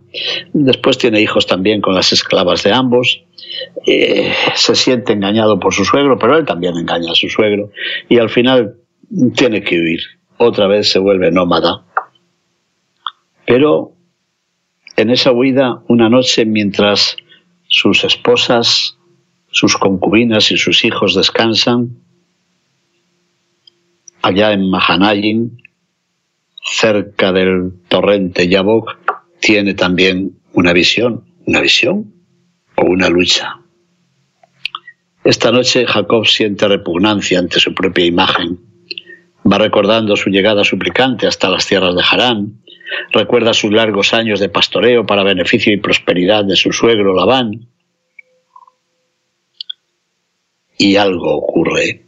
Después 0.53 0.99
tiene 0.99 1.21
hijos 1.21 1.47
también 1.47 1.81
con 1.81 1.95
las 1.95 2.13
esclavas 2.13 2.63
de 2.63 2.73
ambos. 2.73 3.23
Eh, 3.87 4.33
se 4.55 4.75
siente 4.75 5.13
engañado 5.13 5.59
por 5.59 5.75
su 5.75 5.85
suegro, 5.85 6.19
pero 6.19 6.37
él 6.37 6.45
también 6.45 6.77
engaña 6.77 7.13
a 7.13 7.15
su 7.15 7.29
suegro. 7.29 7.71
Y 8.09 8.19
al 8.19 8.31
final 8.31 8.77
tiene 9.35 9.63
que 9.63 9.79
huir. 9.79 10.01
Otra 10.39 10.67
vez 10.67 10.91
se 10.91 10.99
vuelve 10.99 11.31
nómada. 11.31 11.85
Pero 13.47 13.93
en 14.97 15.11
esa 15.11 15.33
huida, 15.33 15.83
una 15.89 16.09
noche, 16.09 16.45
mientras 16.45 17.17
sus 17.69 18.05
esposas, 18.05 18.97
sus 19.51 19.77
concubinas 19.77 20.53
y 20.53 20.57
sus 20.57 20.85
hijos 20.85 21.15
descansan, 21.15 21.97
allá 24.23 24.53
en 24.53 24.71
Mahanayin, 24.71 25.60
cerca 26.71 27.33
del 27.33 27.73
torrente 27.89 28.49
Yabok, 28.49 28.97
tiene 29.41 29.75
también 29.75 30.39
una 30.53 30.73
visión, 30.73 31.25
una 31.47 31.61
visión 31.61 32.13
o 32.77 32.85
una 32.85 33.09
lucha. 33.09 33.61
Esta 35.25 35.51
noche 35.51 35.87
Jacob 35.87 36.27
siente 36.27 36.69
repugnancia 36.69 37.39
ante 37.39 37.61
su 37.61 37.75
propia 37.75 38.07
imagen. 38.07 38.59
Va 39.51 39.59
recordando 39.59 40.17
su 40.17 40.31
llegada 40.31 40.65
suplicante 40.65 41.27
hasta 41.27 41.51
las 41.51 41.67
tierras 41.67 41.95
de 41.95 42.03
Harán, 42.09 42.61
Recuerda 43.13 43.55
sus 43.55 43.73
largos 43.73 44.13
años 44.15 44.41
de 44.41 44.49
pastoreo 44.49 45.07
para 45.07 45.23
beneficio 45.23 45.73
y 45.73 45.79
prosperidad 45.79 46.45
de 46.45 46.57
su 46.57 46.73
suegro 46.73 47.15
Labán. 47.15 47.69
Y 50.79 50.97
algo 50.97 51.37
ocurre. 51.37 52.05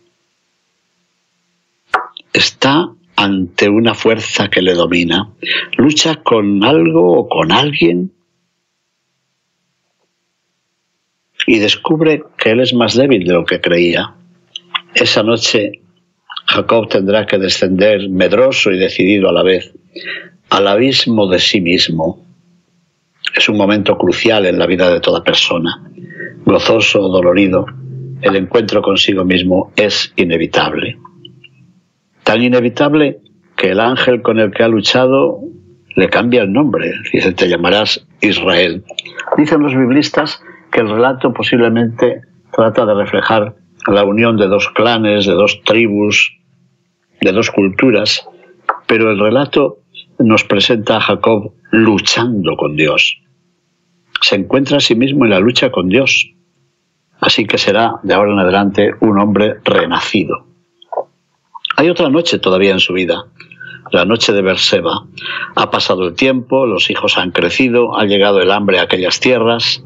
Está 2.33 2.89
ante 3.17 3.69
una 3.69 3.95
fuerza 3.95 4.49
que 4.49 4.63
le 4.63 4.75
domina. 4.75 5.31
Lucha 5.77 6.17
con 6.17 6.65
algo 6.65 7.19
o 7.19 7.29
con 7.29 7.53
alguien 7.53 8.13
y 11.47 11.59
descubre 11.59 12.23
que 12.37 12.51
él 12.51 12.61
es 12.61 12.75
más 12.75 12.95
débil 12.95 13.25
de 13.25 13.35
lo 13.35 13.45
que 13.45 13.61
creía. 13.61 14.15
Esa 14.95 15.23
noche 15.23 15.83
Jacob 16.47 16.89
tendrá 16.89 17.27
que 17.27 17.39
descender 17.39 18.09
medroso 18.09 18.71
y 18.71 18.79
decidido 18.79 19.29
a 19.29 19.33
la 19.33 19.43
vez 19.43 19.73
al 20.51 20.69
abismo 20.69 21.29
de 21.29 21.39
sí 21.39 21.61
mismo. 21.61 22.25
Es 23.35 23.49
un 23.49 23.57
momento 23.57 23.97
crucial 23.97 24.47
en 24.47 24.59
la 24.59 24.67
vida 24.67 24.93
de 24.93 25.01
toda 25.01 25.25
persona. 25.25 25.83
Gozoso 26.45 27.01
o 27.01 27.09
dolorido, 27.09 27.67
el 28.21 28.37
encuentro 28.37 28.83
consigo 28.83 29.25
mismo 29.25 29.73
es 29.77 30.13
inevitable. 30.17 30.99
Tan 32.25 32.43
inevitable 32.43 33.21
que 33.57 33.71
el 33.71 33.81
ángel 33.81 34.23
con 34.23 34.39
el 34.39 34.51
que 34.53 34.63
ha 34.63 34.69
luchado 34.69 35.41
le 35.95 36.09
cambia 36.09 36.43
el 36.43 36.53
nombre. 36.53 36.93
Dice, 37.13 37.33
te 37.33 37.49
llamarás 37.49 38.07
Israel. 38.21 38.85
Dicen 39.37 39.63
los 39.63 39.75
biblistas 39.75 40.43
que 40.71 40.81
el 40.81 40.89
relato 40.89 41.33
posiblemente 41.33 42.23
trata 42.53 42.87
de 42.87 42.95
reflejar 42.95 43.55
la 43.87 44.05
unión 44.05 44.37
de 44.37 44.47
dos 44.47 44.69
clanes, 44.71 45.27
de 45.27 45.35
dos 45.35 45.63
tribus, 45.65 46.39
de 47.21 47.33
dos 47.33 47.51
culturas, 47.51 48.27
pero 48.87 49.11
el 49.11 49.19
relato 49.19 49.79
nos 50.19 50.45
presenta 50.45 50.97
a 50.97 51.01
Jacob 51.01 51.53
luchando 51.71 52.57
con 52.57 52.77
Dios. 52.77 53.21
Se 54.21 54.37
encuentra 54.37 54.77
a 54.77 54.81
sí 54.81 54.95
mismo 54.95 55.25
en 55.25 55.31
la 55.31 55.41
lucha 55.41 55.71
con 55.71 55.89
Dios. 55.89 56.33
Así 57.21 57.47
que 57.47 57.59
será 57.59 57.95
de 58.03 58.15
ahora 58.15 58.33
en 58.33 58.39
adelante 58.39 58.95
un 59.01 59.19
hombre 59.21 59.57
renacido. 59.65 60.52
Hay 61.77 61.89
otra 61.89 62.09
noche 62.09 62.39
todavía 62.39 62.73
en 62.73 62.81
su 62.81 62.93
vida, 62.93 63.25
la 63.91 64.05
noche 64.05 64.33
de 64.33 64.43
Berseba. 64.43 65.05
Ha 65.55 65.71
pasado 65.71 66.07
el 66.07 66.15
tiempo, 66.15 66.67
los 66.67 66.91
hijos 66.91 67.19
han 67.19 67.31
crecido, 67.31 67.99
ha 67.99 68.05
llegado 68.05 68.41
el 68.41 68.51
hambre 68.51 68.79
a 68.79 68.83
aquellas 68.83 69.21
tierras. 69.21 69.83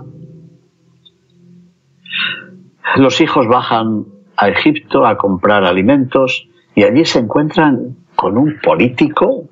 Los 2.97 3.21
hijos 3.21 3.47
bajan 3.47 4.07
a 4.37 4.49
Egipto 4.49 5.07
a 5.07 5.16
comprar 5.16 5.64
alimentos 5.64 6.49
y 6.75 6.85
allí 6.85 7.05
se 7.05 7.21
encuentran 7.21 7.97
con 8.14 8.37
un 8.37 8.59
político, 8.61 9.49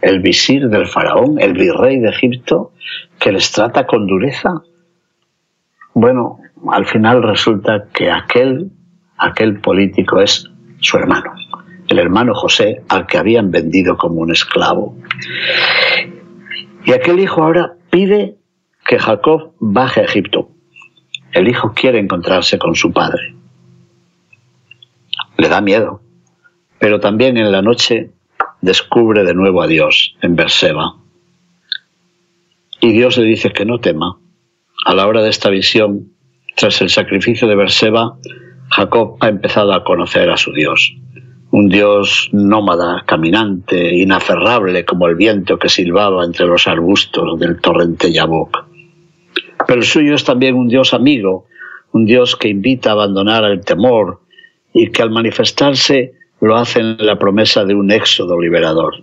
el 0.00 0.20
visir 0.20 0.68
del 0.68 0.86
faraón, 0.86 1.40
el 1.40 1.54
virrey 1.54 1.98
de 1.98 2.10
Egipto, 2.10 2.72
que 3.18 3.32
les 3.32 3.50
trata 3.50 3.86
con 3.86 4.06
dureza. 4.06 4.62
Bueno, 5.94 6.38
al 6.70 6.86
final 6.86 7.22
resulta 7.22 7.86
que 7.92 8.10
aquel, 8.10 8.70
aquel 9.16 9.60
político 9.60 10.20
es 10.20 10.48
su 10.80 10.96
hermano, 10.96 11.32
el 11.88 11.98
hermano 11.98 12.34
José 12.34 12.82
al 12.88 13.06
que 13.06 13.18
habían 13.18 13.50
vendido 13.50 13.96
como 13.96 14.20
un 14.20 14.30
esclavo. 14.30 14.96
Y 16.84 16.92
aquel 16.92 17.18
hijo 17.18 17.42
ahora 17.42 17.74
pide 17.90 18.36
que 18.86 18.98
Jacob 18.98 19.52
baje 19.58 20.00
a 20.00 20.04
Egipto. 20.04 20.50
El 21.32 21.48
hijo 21.48 21.72
quiere 21.74 21.98
encontrarse 21.98 22.58
con 22.58 22.74
su 22.74 22.92
padre. 22.92 23.34
Le 25.36 25.48
da 25.48 25.60
miedo, 25.60 26.00
pero 26.78 27.00
también 27.00 27.36
en 27.36 27.52
la 27.52 27.62
noche 27.62 28.10
descubre 28.60 29.24
de 29.24 29.34
nuevo 29.34 29.62
a 29.62 29.66
Dios 29.66 30.16
en 30.22 30.36
Berseba. 30.36 30.96
Y 32.80 32.92
Dios 32.92 33.18
le 33.18 33.24
dice 33.24 33.52
que 33.52 33.64
no 33.64 33.80
tema. 33.80 34.18
A 34.84 34.94
la 34.94 35.06
hora 35.06 35.22
de 35.22 35.30
esta 35.30 35.50
visión, 35.50 36.12
tras 36.56 36.80
el 36.80 36.90
sacrificio 36.90 37.48
de 37.48 37.56
Berseba, 37.56 38.16
Jacob 38.70 39.16
ha 39.20 39.28
empezado 39.28 39.72
a 39.72 39.84
conocer 39.84 40.30
a 40.30 40.36
su 40.36 40.52
Dios. 40.52 40.96
Un 41.50 41.68
Dios 41.68 42.28
nómada, 42.32 43.04
caminante, 43.06 43.94
inaferrable 43.94 44.84
como 44.84 45.06
el 45.06 45.16
viento 45.16 45.58
que 45.58 45.68
silbaba 45.68 46.24
entre 46.24 46.46
los 46.46 46.66
arbustos 46.66 47.38
del 47.38 47.60
torrente 47.60 48.12
Yabok. 48.12 48.66
Pero 49.66 49.80
el 49.80 49.86
suyo 49.86 50.14
es 50.14 50.24
también 50.24 50.54
un 50.54 50.68
Dios 50.68 50.92
amigo, 50.92 51.46
un 51.92 52.04
Dios 52.04 52.36
que 52.36 52.48
invita 52.48 52.90
a 52.90 52.92
abandonar 52.92 53.44
el 53.44 53.64
temor 53.64 54.20
y 54.72 54.90
que 54.90 55.02
al 55.02 55.10
manifestarse 55.10 56.12
lo 56.40 56.56
hace 56.56 56.80
en 56.80 56.96
la 56.98 57.18
promesa 57.18 57.64
de 57.64 57.74
un 57.74 57.90
éxodo 57.90 58.38
liberador. 58.38 59.02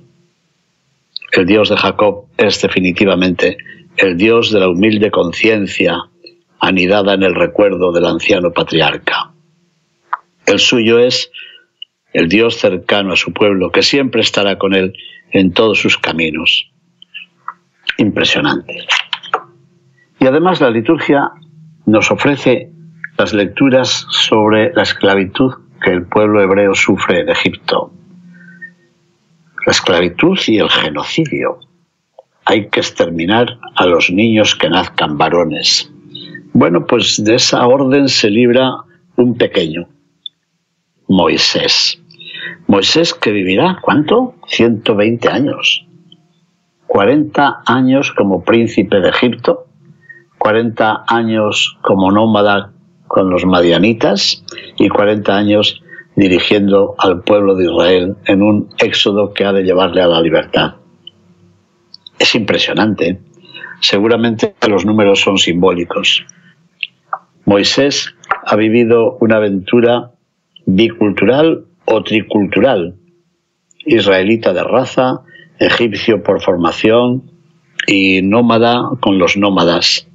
El 1.32 1.46
Dios 1.46 1.70
de 1.70 1.78
Jacob 1.78 2.26
es 2.38 2.62
definitivamente 2.62 3.58
el 3.98 4.18
Dios 4.18 4.52
de 4.52 4.60
la 4.60 4.70
humilde 4.70 5.12
conciencia 5.12 5.98
anidada 6.60 7.14
en 7.14 7.24
el 7.24 7.36
recuerdo 7.36 7.92
del 7.92 8.06
anciano 8.06 8.52
patriarca. 8.52 9.32
El 10.46 10.60
suyo 10.60 11.00
es 11.00 11.32
el 12.16 12.30
Dios 12.30 12.56
cercano 12.56 13.12
a 13.12 13.18
su 13.18 13.34
pueblo, 13.34 13.72
que 13.72 13.84
siempre 13.84 14.22
estará 14.22 14.58
con 14.58 14.74
él 14.74 14.94
en 15.32 15.52
todos 15.52 15.80
sus 15.80 15.98
caminos. 15.98 16.72
Impresionante. 17.98 18.86
Y 20.20 20.26
además 20.26 20.62
la 20.62 20.70
liturgia 20.70 21.32
nos 21.86 22.10
ofrece 22.12 22.72
las 23.18 23.34
lecturas 23.34 24.08
sobre 24.10 24.74
la 24.74 24.84
esclavitud 24.84 25.56
que 25.84 25.92
el 25.92 26.06
pueblo 26.06 26.42
hebreo 26.42 26.74
sufre 26.74 27.20
en 27.20 27.30
Egipto. 27.30 27.92
La 29.66 29.72
esclavitud 29.72 30.40
y 30.48 30.60
el 30.60 30.70
genocidio. 30.70 31.60
Hay 32.46 32.70
que 32.70 32.80
exterminar 32.80 33.58
a 33.76 33.86
los 33.88 34.10
niños 34.10 34.56
que 34.56 34.70
nazcan 34.70 35.18
varones. 35.18 35.92
Bueno, 36.54 36.88
pues 36.88 37.22
de 37.22 37.36
esa 37.36 37.68
orden 37.68 38.08
se 38.08 38.30
libra 38.30 38.72
un 39.18 39.38
pequeño, 39.38 39.90
Moisés. 41.10 42.02
Moisés 42.68 43.14
que 43.14 43.32
vivirá, 43.32 43.80
¿cuánto? 43.82 44.36
120 44.48 45.30
años. 45.30 45.86
40 46.88 47.64
años 47.66 48.12
como 48.12 48.44
príncipe 48.44 49.00
de 49.02 49.10
Egipto, 49.10 49.68
40 50.38 51.04
años 51.08 51.78
como 51.82 52.12
nómada 52.12 52.72
con 53.08 53.30
los 53.30 53.46
madianitas 53.46 54.44
y 54.78 54.90
40 54.90 55.36
años 55.36 55.84
dirigiendo 56.16 56.96
al 56.98 57.22
pueblo 57.22 57.56
de 57.56 57.66
Israel 57.66 58.16
en 58.26 58.42
un 58.42 58.70
éxodo 58.78 59.34
que 59.34 59.46
ha 59.46 59.54
de 59.54 59.64
llevarle 59.64 60.02
a 60.02 60.08
la 60.08 60.22
libertad. 60.22 60.76
Es 62.18 62.36
impresionante. 62.36 63.20
Seguramente 63.82 64.56
los 64.68 64.86
números 64.86 65.20
son 65.20 65.38
simbólicos. 65.38 66.26
Moisés 67.46 68.16
ha 68.46 68.56
vivido 68.56 69.18
una 69.20 69.38
aventura 69.38 70.12
bicultural 70.66 71.66
o 71.86 72.04
tricultural, 72.04 72.96
israelita 73.86 74.54
de 74.54 74.64
raza, 74.64 75.22
egipcio 75.60 76.24
por 76.24 76.42
formación 76.42 77.32
y 77.88 78.22
nómada 78.22 78.90
con 79.00 79.18
los 79.18 79.38
nómadas. 79.38 80.08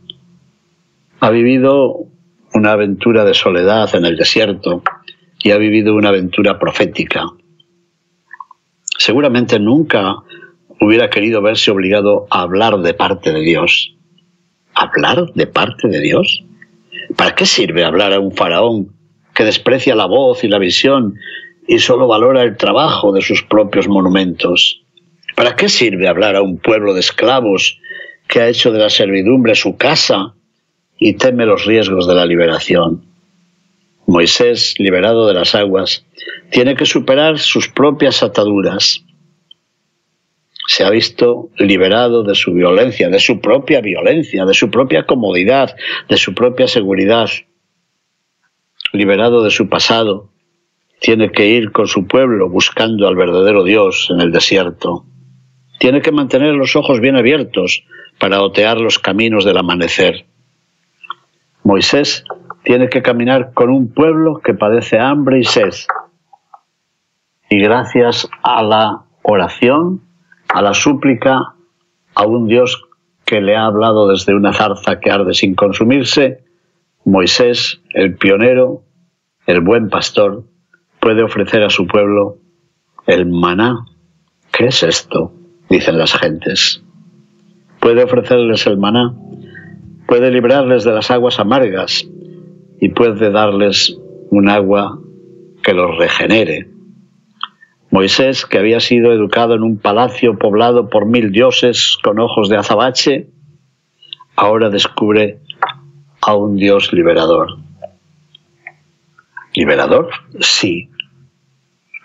Ha 1.21 1.31
vivido 1.31 2.07
una 2.55 2.73
aventura 2.73 3.25
de 3.25 3.35
soledad 3.35 3.95
en 3.95 4.05
el 4.05 4.17
desierto 4.17 4.83
y 5.43 5.53
ha 5.53 5.59
vivido 5.59 5.95
una 5.95 6.09
aventura 6.09 6.59
profética. 6.59 7.25
Seguramente 8.99 9.59
nunca 9.59 10.17
hubiera 10.81 11.11
querido 11.11 11.43
verse 11.43 11.71
obligado 11.71 12.27
a 12.31 12.43
hablar 12.43 12.79
de 12.79 12.95
parte 12.95 13.33
de 13.33 13.41
Dios. 13.41 13.95
¿Hablar 14.75 15.33
de 15.35 15.47
parte 15.47 15.89
de 15.89 16.01
Dios? 16.01 16.45
¿Para 17.17 17.35
qué 17.35 17.47
sirve 17.47 17.85
hablar 17.85 18.13
a 18.13 18.21
un 18.21 18.33
faraón 18.33 18.93
que 19.35 19.45
desprecia 19.45 19.95
la 19.95 20.07
voz 20.07 20.45
y 20.45 20.49
la 20.49 20.59
visión 20.59 21.15
y 21.67 21.79
solo 21.79 22.07
valora 22.07 22.43
el 22.43 22.57
trabajo 22.57 23.13
de 23.13 23.23
sus 23.23 23.43
propios 23.43 23.89
monumentos? 23.89 24.83
¿Para 25.37 25.57
qué 25.57 25.69
sirve 25.69 26.09
hablar 26.09 26.37
a 26.37 26.43
un 26.43 26.59
pueblo 26.59 26.95
de 26.95 27.01
esclavos 27.01 27.79
que 28.31 28.41
ha 28.41 28.49
hecho 28.49 28.71
de 28.71 28.79
la 28.79 28.91
servidumbre 28.91 29.55
su 29.57 29.77
casa 29.77 30.35
y 30.97 31.15
teme 31.15 31.47
los 31.47 31.65
riesgos 31.65 32.07
de 32.07 32.15
la 32.15 32.25
liberación. 32.25 33.05
Moisés, 34.07 34.75
liberado 34.79 35.27
de 35.27 35.35
las 35.35 35.55
aguas, 35.55 36.05
tiene 36.51 36.77
que 36.77 36.87
superar 36.87 37.39
sus 37.39 37.69
propias 37.69 38.23
ataduras. 38.23 39.05
Se 40.69 40.85
ha 40.85 40.91
visto 40.91 41.49
liberado 41.59 42.23
de 42.23 42.37
su 42.37 42.53
violencia, 42.53 43.09
de 43.09 43.19
su 43.19 43.41
propia 43.41 43.81
violencia, 43.81 44.45
de 44.45 44.55
su 44.55 44.71
propia 44.71 45.07
comodidad, 45.07 45.75
de 46.09 46.17
su 46.17 46.35
propia 46.35 46.69
seguridad. 46.69 47.29
Liberado 48.93 49.43
de 49.43 49.51
su 49.51 49.69
pasado, 49.69 50.30
tiene 51.01 51.33
que 51.33 51.49
ir 51.49 51.73
con 51.73 51.87
su 51.87 52.07
pueblo 52.07 52.49
buscando 52.49 53.09
al 53.09 53.17
verdadero 53.17 53.65
Dios 53.65 54.09
en 54.11 54.21
el 54.21 54.31
desierto. 54.31 55.07
Tiene 55.79 56.03
que 56.03 56.13
mantener 56.13 56.55
los 56.55 56.77
ojos 56.77 57.01
bien 57.01 57.17
abiertos 57.17 57.85
para 58.19 58.43
otear 58.43 58.79
los 58.79 58.99
caminos 58.99 59.47
del 59.47 59.57
amanecer. 59.57 60.27
Moisés 61.65 62.25
tiene 62.65 62.91
que 62.91 63.01
caminar 63.01 63.53
con 63.55 63.71
un 63.71 63.93
pueblo 63.93 64.41
que 64.45 64.53
padece 64.53 64.99
hambre 64.99 65.41
y 65.41 65.45
sed. 65.45 65.73
Y 67.49 67.61
gracias 67.61 68.29
a 68.43 68.63
la 68.63 69.05
oración, 69.23 70.03
a 70.49 70.61
la 70.61 70.75
súplica, 70.75 71.55
a 72.15 72.27
un 72.27 72.47
Dios 72.47 72.85
que 73.25 73.41
le 73.41 73.57
ha 73.57 73.65
hablado 73.65 74.09
desde 74.09 74.35
una 74.35 74.53
zarza 74.53 75.01
que 75.01 75.11
arde 75.11 75.33
sin 75.33 75.55
consumirse, 75.55 76.45
Moisés, 77.05 77.81
el 77.95 78.17
pionero, 78.17 78.83
el 79.47 79.63
buen 79.63 79.89
pastor, 79.89 80.45
puede 81.01 81.23
ofrecer 81.23 81.63
a 81.63 81.71
su 81.71 81.87
pueblo 81.87 82.39
el 83.07 83.27
maná. 83.27 83.87
¿Qué 84.53 84.67
es 84.67 84.83
esto? 84.83 85.33
dicen 85.69 85.99
las 85.99 86.15
gentes. 86.15 86.83
Puede 87.81 88.03
ofrecerles 88.03 88.67
el 88.67 88.77
maná 88.77 89.15
puede 90.11 90.33
librarles 90.33 90.83
de 90.83 90.91
las 90.91 91.13
aguas 91.13 91.39
amargas 91.39 92.05
y 92.81 92.89
puede 92.89 93.31
darles 93.31 93.97
un 94.31 94.49
agua 94.49 94.99
que 95.63 95.73
los 95.73 95.97
regenere. 95.99 96.69
Moisés, 97.93 98.45
que 98.45 98.59
había 98.59 98.81
sido 98.81 99.13
educado 99.13 99.55
en 99.55 99.63
un 99.63 99.79
palacio 99.79 100.37
poblado 100.37 100.89
por 100.89 101.07
mil 101.07 101.31
dioses 101.31 101.97
con 102.03 102.19
ojos 102.19 102.49
de 102.49 102.57
azabache, 102.57 103.29
ahora 104.35 104.69
descubre 104.69 105.39
a 106.21 106.35
un 106.35 106.57
Dios 106.57 106.93
liberador. 106.93 107.59
¿Liberador? 109.61 110.09
Sí. 110.41 110.89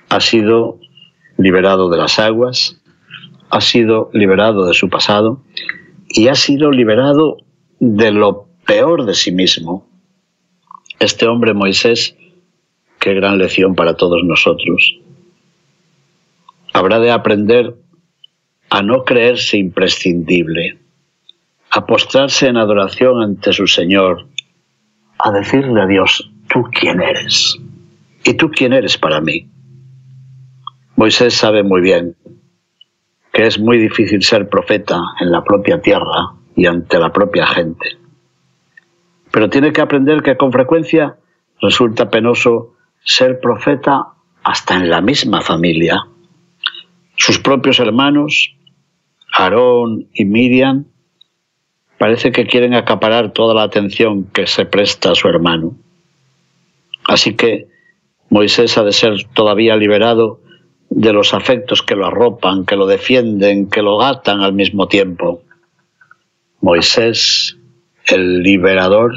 Ha 0.09 0.19
sido 0.19 0.77
liberado 1.37 1.89
de 1.89 1.97
las 1.97 2.19
aguas, 2.19 2.81
ha 3.49 3.61
sido 3.61 4.09
liberado 4.11 4.65
de 4.65 4.73
su 4.73 4.89
pasado 4.89 5.41
y 6.09 6.27
ha 6.27 6.35
sido 6.35 6.69
liberado 6.69 7.37
de 7.79 8.11
lo 8.11 8.49
peor 8.67 9.05
de 9.05 9.13
sí 9.13 9.31
mismo. 9.31 9.87
Este 10.99 11.27
hombre 11.27 11.53
Moisés, 11.53 12.17
qué 12.99 13.13
gran 13.13 13.37
lección 13.37 13.73
para 13.73 13.95
todos 13.95 14.21
nosotros. 14.25 14.99
Habrá 16.73 16.99
de 16.99 17.11
aprender 17.11 17.73
a 18.69 18.81
no 18.81 19.05
creerse 19.05 19.55
imprescindible, 19.55 20.77
a 21.69 21.85
postrarse 21.85 22.47
en 22.47 22.57
adoración 22.57 23.23
ante 23.23 23.53
su 23.53 23.65
Señor, 23.65 24.27
a 25.17 25.31
decirle 25.31 25.81
a 25.81 25.87
Dios, 25.87 26.29
¿tú 26.55 26.63
quién 26.71 27.01
eres? 27.01 27.57
¿Y 28.23 28.35
tú 28.35 28.49
quién 28.49 28.71
eres 28.71 28.97
para 28.97 29.19
mí? 29.19 29.49
Moisés 30.95 31.33
sabe 31.33 31.63
muy 31.63 31.81
bien 31.81 32.15
que 33.33 33.45
es 33.45 33.59
muy 33.59 33.77
difícil 33.77 34.23
ser 34.23 34.47
profeta 34.47 35.01
en 35.19 35.33
la 35.33 35.43
propia 35.43 35.81
tierra 35.81 36.31
y 36.55 36.65
ante 36.65 36.97
la 36.97 37.11
propia 37.11 37.45
gente. 37.45 37.97
Pero 39.31 39.49
tiene 39.49 39.73
que 39.73 39.81
aprender 39.81 40.23
que 40.23 40.37
con 40.37 40.53
frecuencia 40.53 41.17
resulta 41.61 42.09
penoso 42.09 42.75
ser 43.03 43.41
profeta 43.41 44.13
hasta 44.41 44.75
en 44.75 44.89
la 44.89 45.01
misma 45.01 45.41
familia. 45.41 46.07
Sus 47.17 47.37
propios 47.37 47.81
hermanos, 47.81 48.55
Aarón 49.33 50.07
y 50.13 50.23
Miriam, 50.23 50.85
parece 51.97 52.31
que 52.31 52.47
quieren 52.47 52.73
acaparar 52.73 53.33
toda 53.33 53.53
la 53.53 53.63
atención 53.63 54.23
que 54.31 54.47
se 54.47 54.65
presta 54.65 55.11
a 55.11 55.15
su 55.15 55.27
hermano. 55.27 55.75
Así 57.07 57.35
que 57.35 57.67
Moisés 58.29 58.77
ha 58.77 58.83
de 58.83 58.91
ser 58.91 59.13
todavía 59.33 59.75
liberado 59.75 60.41
de 60.89 61.13
los 61.13 61.33
afectos 61.33 61.81
que 61.81 61.95
lo 61.95 62.07
arropan, 62.07 62.65
que 62.65 62.75
lo 62.75 62.87
defienden, 62.87 63.69
que 63.69 63.81
lo 63.81 63.97
gatan 63.97 64.41
al 64.41 64.53
mismo 64.53 64.87
tiempo. 64.87 65.41
Moisés, 66.61 67.57
el 68.07 68.41
liberador, 68.41 69.13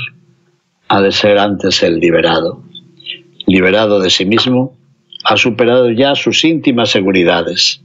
ha 0.88 1.01
de 1.01 1.12
ser 1.12 1.38
antes 1.38 1.83
el 1.83 1.98
liberado. 1.98 2.62
Liberado 3.46 4.01
de 4.01 4.11
sí 4.11 4.24
mismo, 4.24 4.77
ha 5.24 5.37
superado 5.37 5.90
ya 5.90 6.14
sus 6.14 6.44
íntimas 6.44 6.90
seguridades 6.90 7.83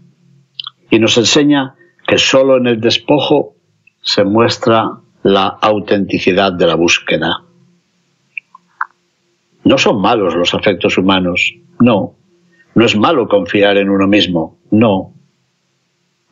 y 0.90 1.00
nos 1.00 1.18
enseña 1.18 1.76
que 2.08 2.18
sólo 2.18 2.58
en 2.58 2.68
el 2.68 2.80
despojo 2.80 3.56
se 4.02 4.24
muestra 4.24 5.00
la 5.24 5.48
autenticidad 5.48 6.52
de 6.54 6.68
la 6.68 6.76
búsqueda. 6.76 7.44
No 9.66 9.78
son 9.78 10.02
malos 10.02 10.36
los 10.36 10.54
afectos 10.54 10.98
humanos, 10.98 11.54
no. 11.80 12.16
No 12.76 12.86
es 12.86 12.96
malo 12.98 13.28
confiar 13.28 13.78
en 13.78 13.90
uno 13.90 14.08
mismo, 14.08 14.60
no. 14.72 15.14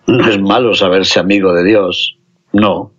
No 0.08 0.28
es 0.28 0.42
malo 0.42 0.74
saberse 0.74 1.20
amigo 1.20 1.54
de 1.54 1.64
Dios, 1.64 2.18
no. 2.52 2.94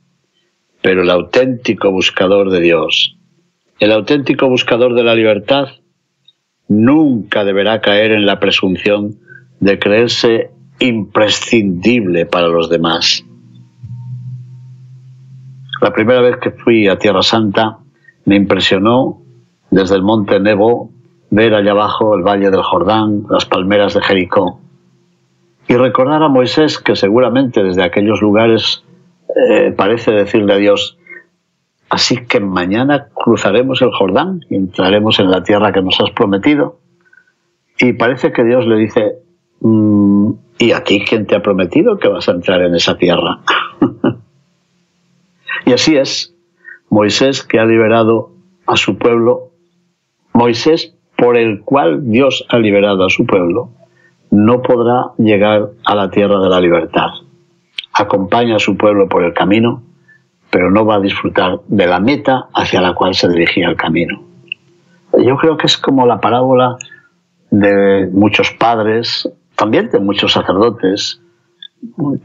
Pero 0.81 1.03
el 1.03 1.11
auténtico 1.11 1.91
buscador 1.91 2.51
de 2.51 2.61
Dios, 2.61 3.19
el 3.79 3.93
auténtico 3.93 4.49
buscador 4.49 4.95
de 4.95 5.05
la 5.05 5.15
libertad, 5.15 5.69
nunca 6.69 7.45
deberá 7.45 7.81
caer 7.81 8.13
en 8.13 8.27
la 8.27 8.41
presunción 8.41 9.19
de 9.61 9.79
creerse 9.79 10.51
imprescindible 10.79 12.27
para 12.27 12.49
los 12.49 12.71
demás. 12.71 13.25
La 15.81 15.93
primera 15.93 16.21
vez 16.21 16.37
que 16.39 16.53
fui 16.53 16.89
a 16.89 16.97
Tierra 16.97 17.23
Santa 17.23 17.79
me 18.25 18.37
impresionó 18.37 19.22
desde 19.73 19.97
el 19.97 20.03
monte 20.03 20.39
Nebo 20.39 20.91
ver 21.31 21.55
allá 21.55 21.73
abajo 21.73 22.15
el 22.15 22.23
valle 22.23 22.51
del 22.51 22.63
Jordán, 22.63 23.25
las 23.31 23.47
palmeras 23.47 23.95
de 23.95 24.03
Jericó, 24.03 24.61
y 25.67 25.75
recordar 25.77 26.23
a 26.23 26.29
Moisés 26.29 26.79
que 26.79 26.95
seguramente 26.95 27.63
desde 27.63 27.83
aquellos 27.83 28.21
lugares 28.21 28.85
eh, 29.35 29.73
parece 29.73 30.11
decirle 30.11 30.53
a 30.53 30.57
Dios, 30.57 30.99
así 31.89 32.27
que 32.27 32.39
mañana 32.39 33.09
cruzaremos 33.15 33.81
el 33.81 33.91
Jordán 33.93 34.41
y 34.51 34.57
entraremos 34.57 35.19
en 35.21 35.31
la 35.31 35.43
tierra 35.43 35.73
que 35.73 35.81
nos 35.81 35.99
has 36.01 36.11
prometido. 36.11 36.79
Y 37.79 37.95
parece 37.95 38.31
que 38.31 38.45
Dios 38.45 38.67
le 38.67 38.77
dice, 38.77 39.17
mm, 39.61 40.33
¿y 40.59 40.73
a 40.73 40.85
ti 40.85 41.03
quién 41.09 41.27
te 41.27 41.35
ha 41.35 41.41
prometido 41.43 41.99
que 41.99 42.09
vas 42.09 42.29
a 42.29 42.33
entrar 42.33 42.61
en 42.61 42.75
esa 42.75 42.99
tierra? 42.99 43.41
y 45.65 45.73
así 45.73 45.97
es, 45.97 46.35
Moisés 46.91 47.43
que 47.43 47.59
ha 47.59 47.65
liberado 47.65 48.33
a 48.67 48.77
su 48.77 48.99
pueblo 48.99 49.52
Moisés, 50.33 50.95
por 51.17 51.37
el 51.37 51.63
cual 51.63 52.11
Dios 52.11 52.45
ha 52.49 52.59
liberado 52.59 53.05
a 53.05 53.11
su 53.11 53.27
pueblo, 53.27 53.71
no 54.31 54.63
podrá 54.63 55.13
llegar 55.19 55.71
a 55.85 55.95
la 55.95 56.11
tierra 56.11 56.41
de 56.41 56.49
la 56.49 56.61
libertad. 56.61 57.09
Acompaña 57.93 58.57
a 58.57 58.59
su 58.59 58.77
pueblo 58.77 59.09
por 59.09 59.25
el 59.25 59.35
camino, 59.35 59.83
pero 60.51 60.71
no 60.71 60.85
va 60.87 60.97
a 60.97 61.01
disfrutar 61.01 61.61
de 61.67 61.87
la 61.87 62.01
meta 62.01 62.49
hacia 62.55 62.81
la 62.81 62.95
cual 62.95 63.15
se 63.15 63.29
dirigía 63.29 63.69
el 63.69 63.77
camino. 63.77 64.23
Yo 65.19 65.37
creo 65.37 65.57
que 65.57 65.67
es 65.67 65.77
como 65.77 66.07
la 66.07 66.21
parábola 66.21 66.77
de 67.51 68.09
muchos 68.11 68.51
padres, 68.53 69.29
también 69.57 69.91
de 69.91 70.01
muchos 70.01 70.33
sacerdotes, 70.33 71.21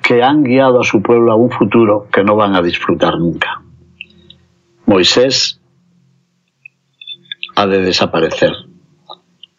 que 0.01 0.23
han 0.23 0.43
guiado 0.43 0.79
a 0.79 0.83
su 0.83 1.01
pueblo 1.01 1.31
a 1.31 1.35
un 1.35 1.51
futuro 1.51 2.07
que 2.11 2.23
no 2.23 2.35
van 2.35 2.55
a 2.55 2.61
disfrutar 2.61 3.17
nunca. 3.19 3.61
Moisés 4.85 5.56
ha 7.57 7.65
de 7.65 7.81
desaparecer. 7.81 8.51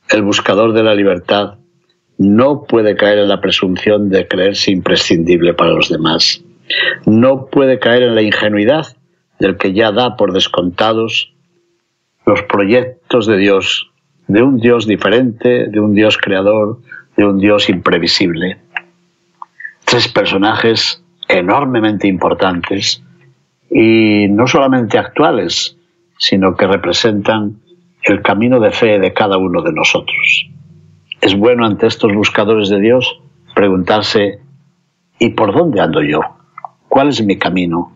El 0.09 0.23
buscador 0.23 0.73
de 0.73 0.85
la 0.85 0.95
libertad 0.95 1.57
no 2.17 2.63
puede 2.63 2.95
caer 2.95 3.19
en 3.19 3.29
la 3.29 3.41
presunción 3.41 4.09
de 4.09 4.29
creerse 4.29 4.71
imprescindible 4.71 5.53
para 5.53 5.73
los 5.73 5.89
demás. 5.89 6.45
No 7.07 7.47
puede 7.47 7.81
caer 7.81 8.05
en 8.05 8.15
la 8.15 8.23
ingenuidad 8.23 8.87
del 9.41 9.57
que 9.57 9.73
ya 9.73 9.91
da 9.91 10.17
por 10.17 10.33
descontados 10.33 11.35
los 12.25 12.43
proyectos 12.43 13.27
de 13.27 13.37
Dios, 13.37 13.91
de 14.29 14.43
un 14.45 14.61
Dios 14.61 14.87
diferente, 14.87 15.67
de 15.67 15.81
un 15.81 15.93
Dios 15.93 16.19
creador, 16.19 16.79
de 17.17 17.25
un 17.25 17.41
Dios 17.41 17.69
imprevisible. 17.69 18.59
Tres 19.85 20.07
personajes 20.07 21.03
enormemente 21.29 22.07
importantes 22.07 23.03
y 23.69 24.29
no 24.29 24.47
solamente 24.47 24.99
actuales, 24.99 25.77
sino 26.17 26.57
que 26.57 26.69
representan 26.69 27.61
el 28.09 28.23
camino 28.23 28.59
de 28.59 28.71
fe 28.71 28.99
de 28.99 29.13
cada 29.13 29.37
uno 29.37 29.63
de 29.63 29.73
nosotros. 29.73 30.49
Es 31.21 31.37
bueno 31.37 31.67
ante 31.67 31.87
estos 31.87 32.13
buscadores 32.15 32.69
de 32.69 32.81
Dios 32.81 33.21
preguntarse, 33.55 34.41
¿y 35.19 35.31
por 35.31 35.53
dónde 35.53 35.81
ando 35.81 36.03
yo? 36.03 36.21
¿Cuál 36.89 37.09
es 37.09 37.23
mi 37.23 37.37
camino? 37.37 37.93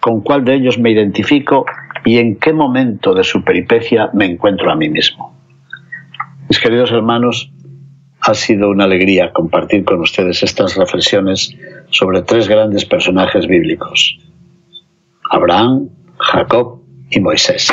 ¿Con 0.00 0.22
cuál 0.22 0.44
de 0.44 0.54
ellos 0.54 0.78
me 0.78 0.90
identifico 0.90 1.66
y 2.04 2.18
en 2.18 2.36
qué 2.36 2.52
momento 2.52 3.14
de 3.14 3.24
su 3.24 3.44
peripecia 3.44 4.10
me 4.14 4.24
encuentro 4.24 4.70
a 4.70 4.74
mí 4.74 4.88
mismo? 4.88 5.34
Mis 6.48 6.58
queridos 6.58 6.90
hermanos, 6.90 7.52
ha 8.22 8.34
sido 8.34 8.68
una 8.68 8.84
alegría 8.84 9.32
compartir 9.32 9.84
con 9.84 10.00
ustedes 10.00 10.42
estas 10.42 10.76
reflexiones 10.76 11.56
sobre 11.90 12.22
tres 12.22 12.48
grandes 12.48 12.84
personajes 12.84 13.46
bíblicos, 13.46 14.18
Abraham, 15.30 15.88
Jacob 16.18 16.80
y 17.10 17.20
Moisés. 17.20 17.72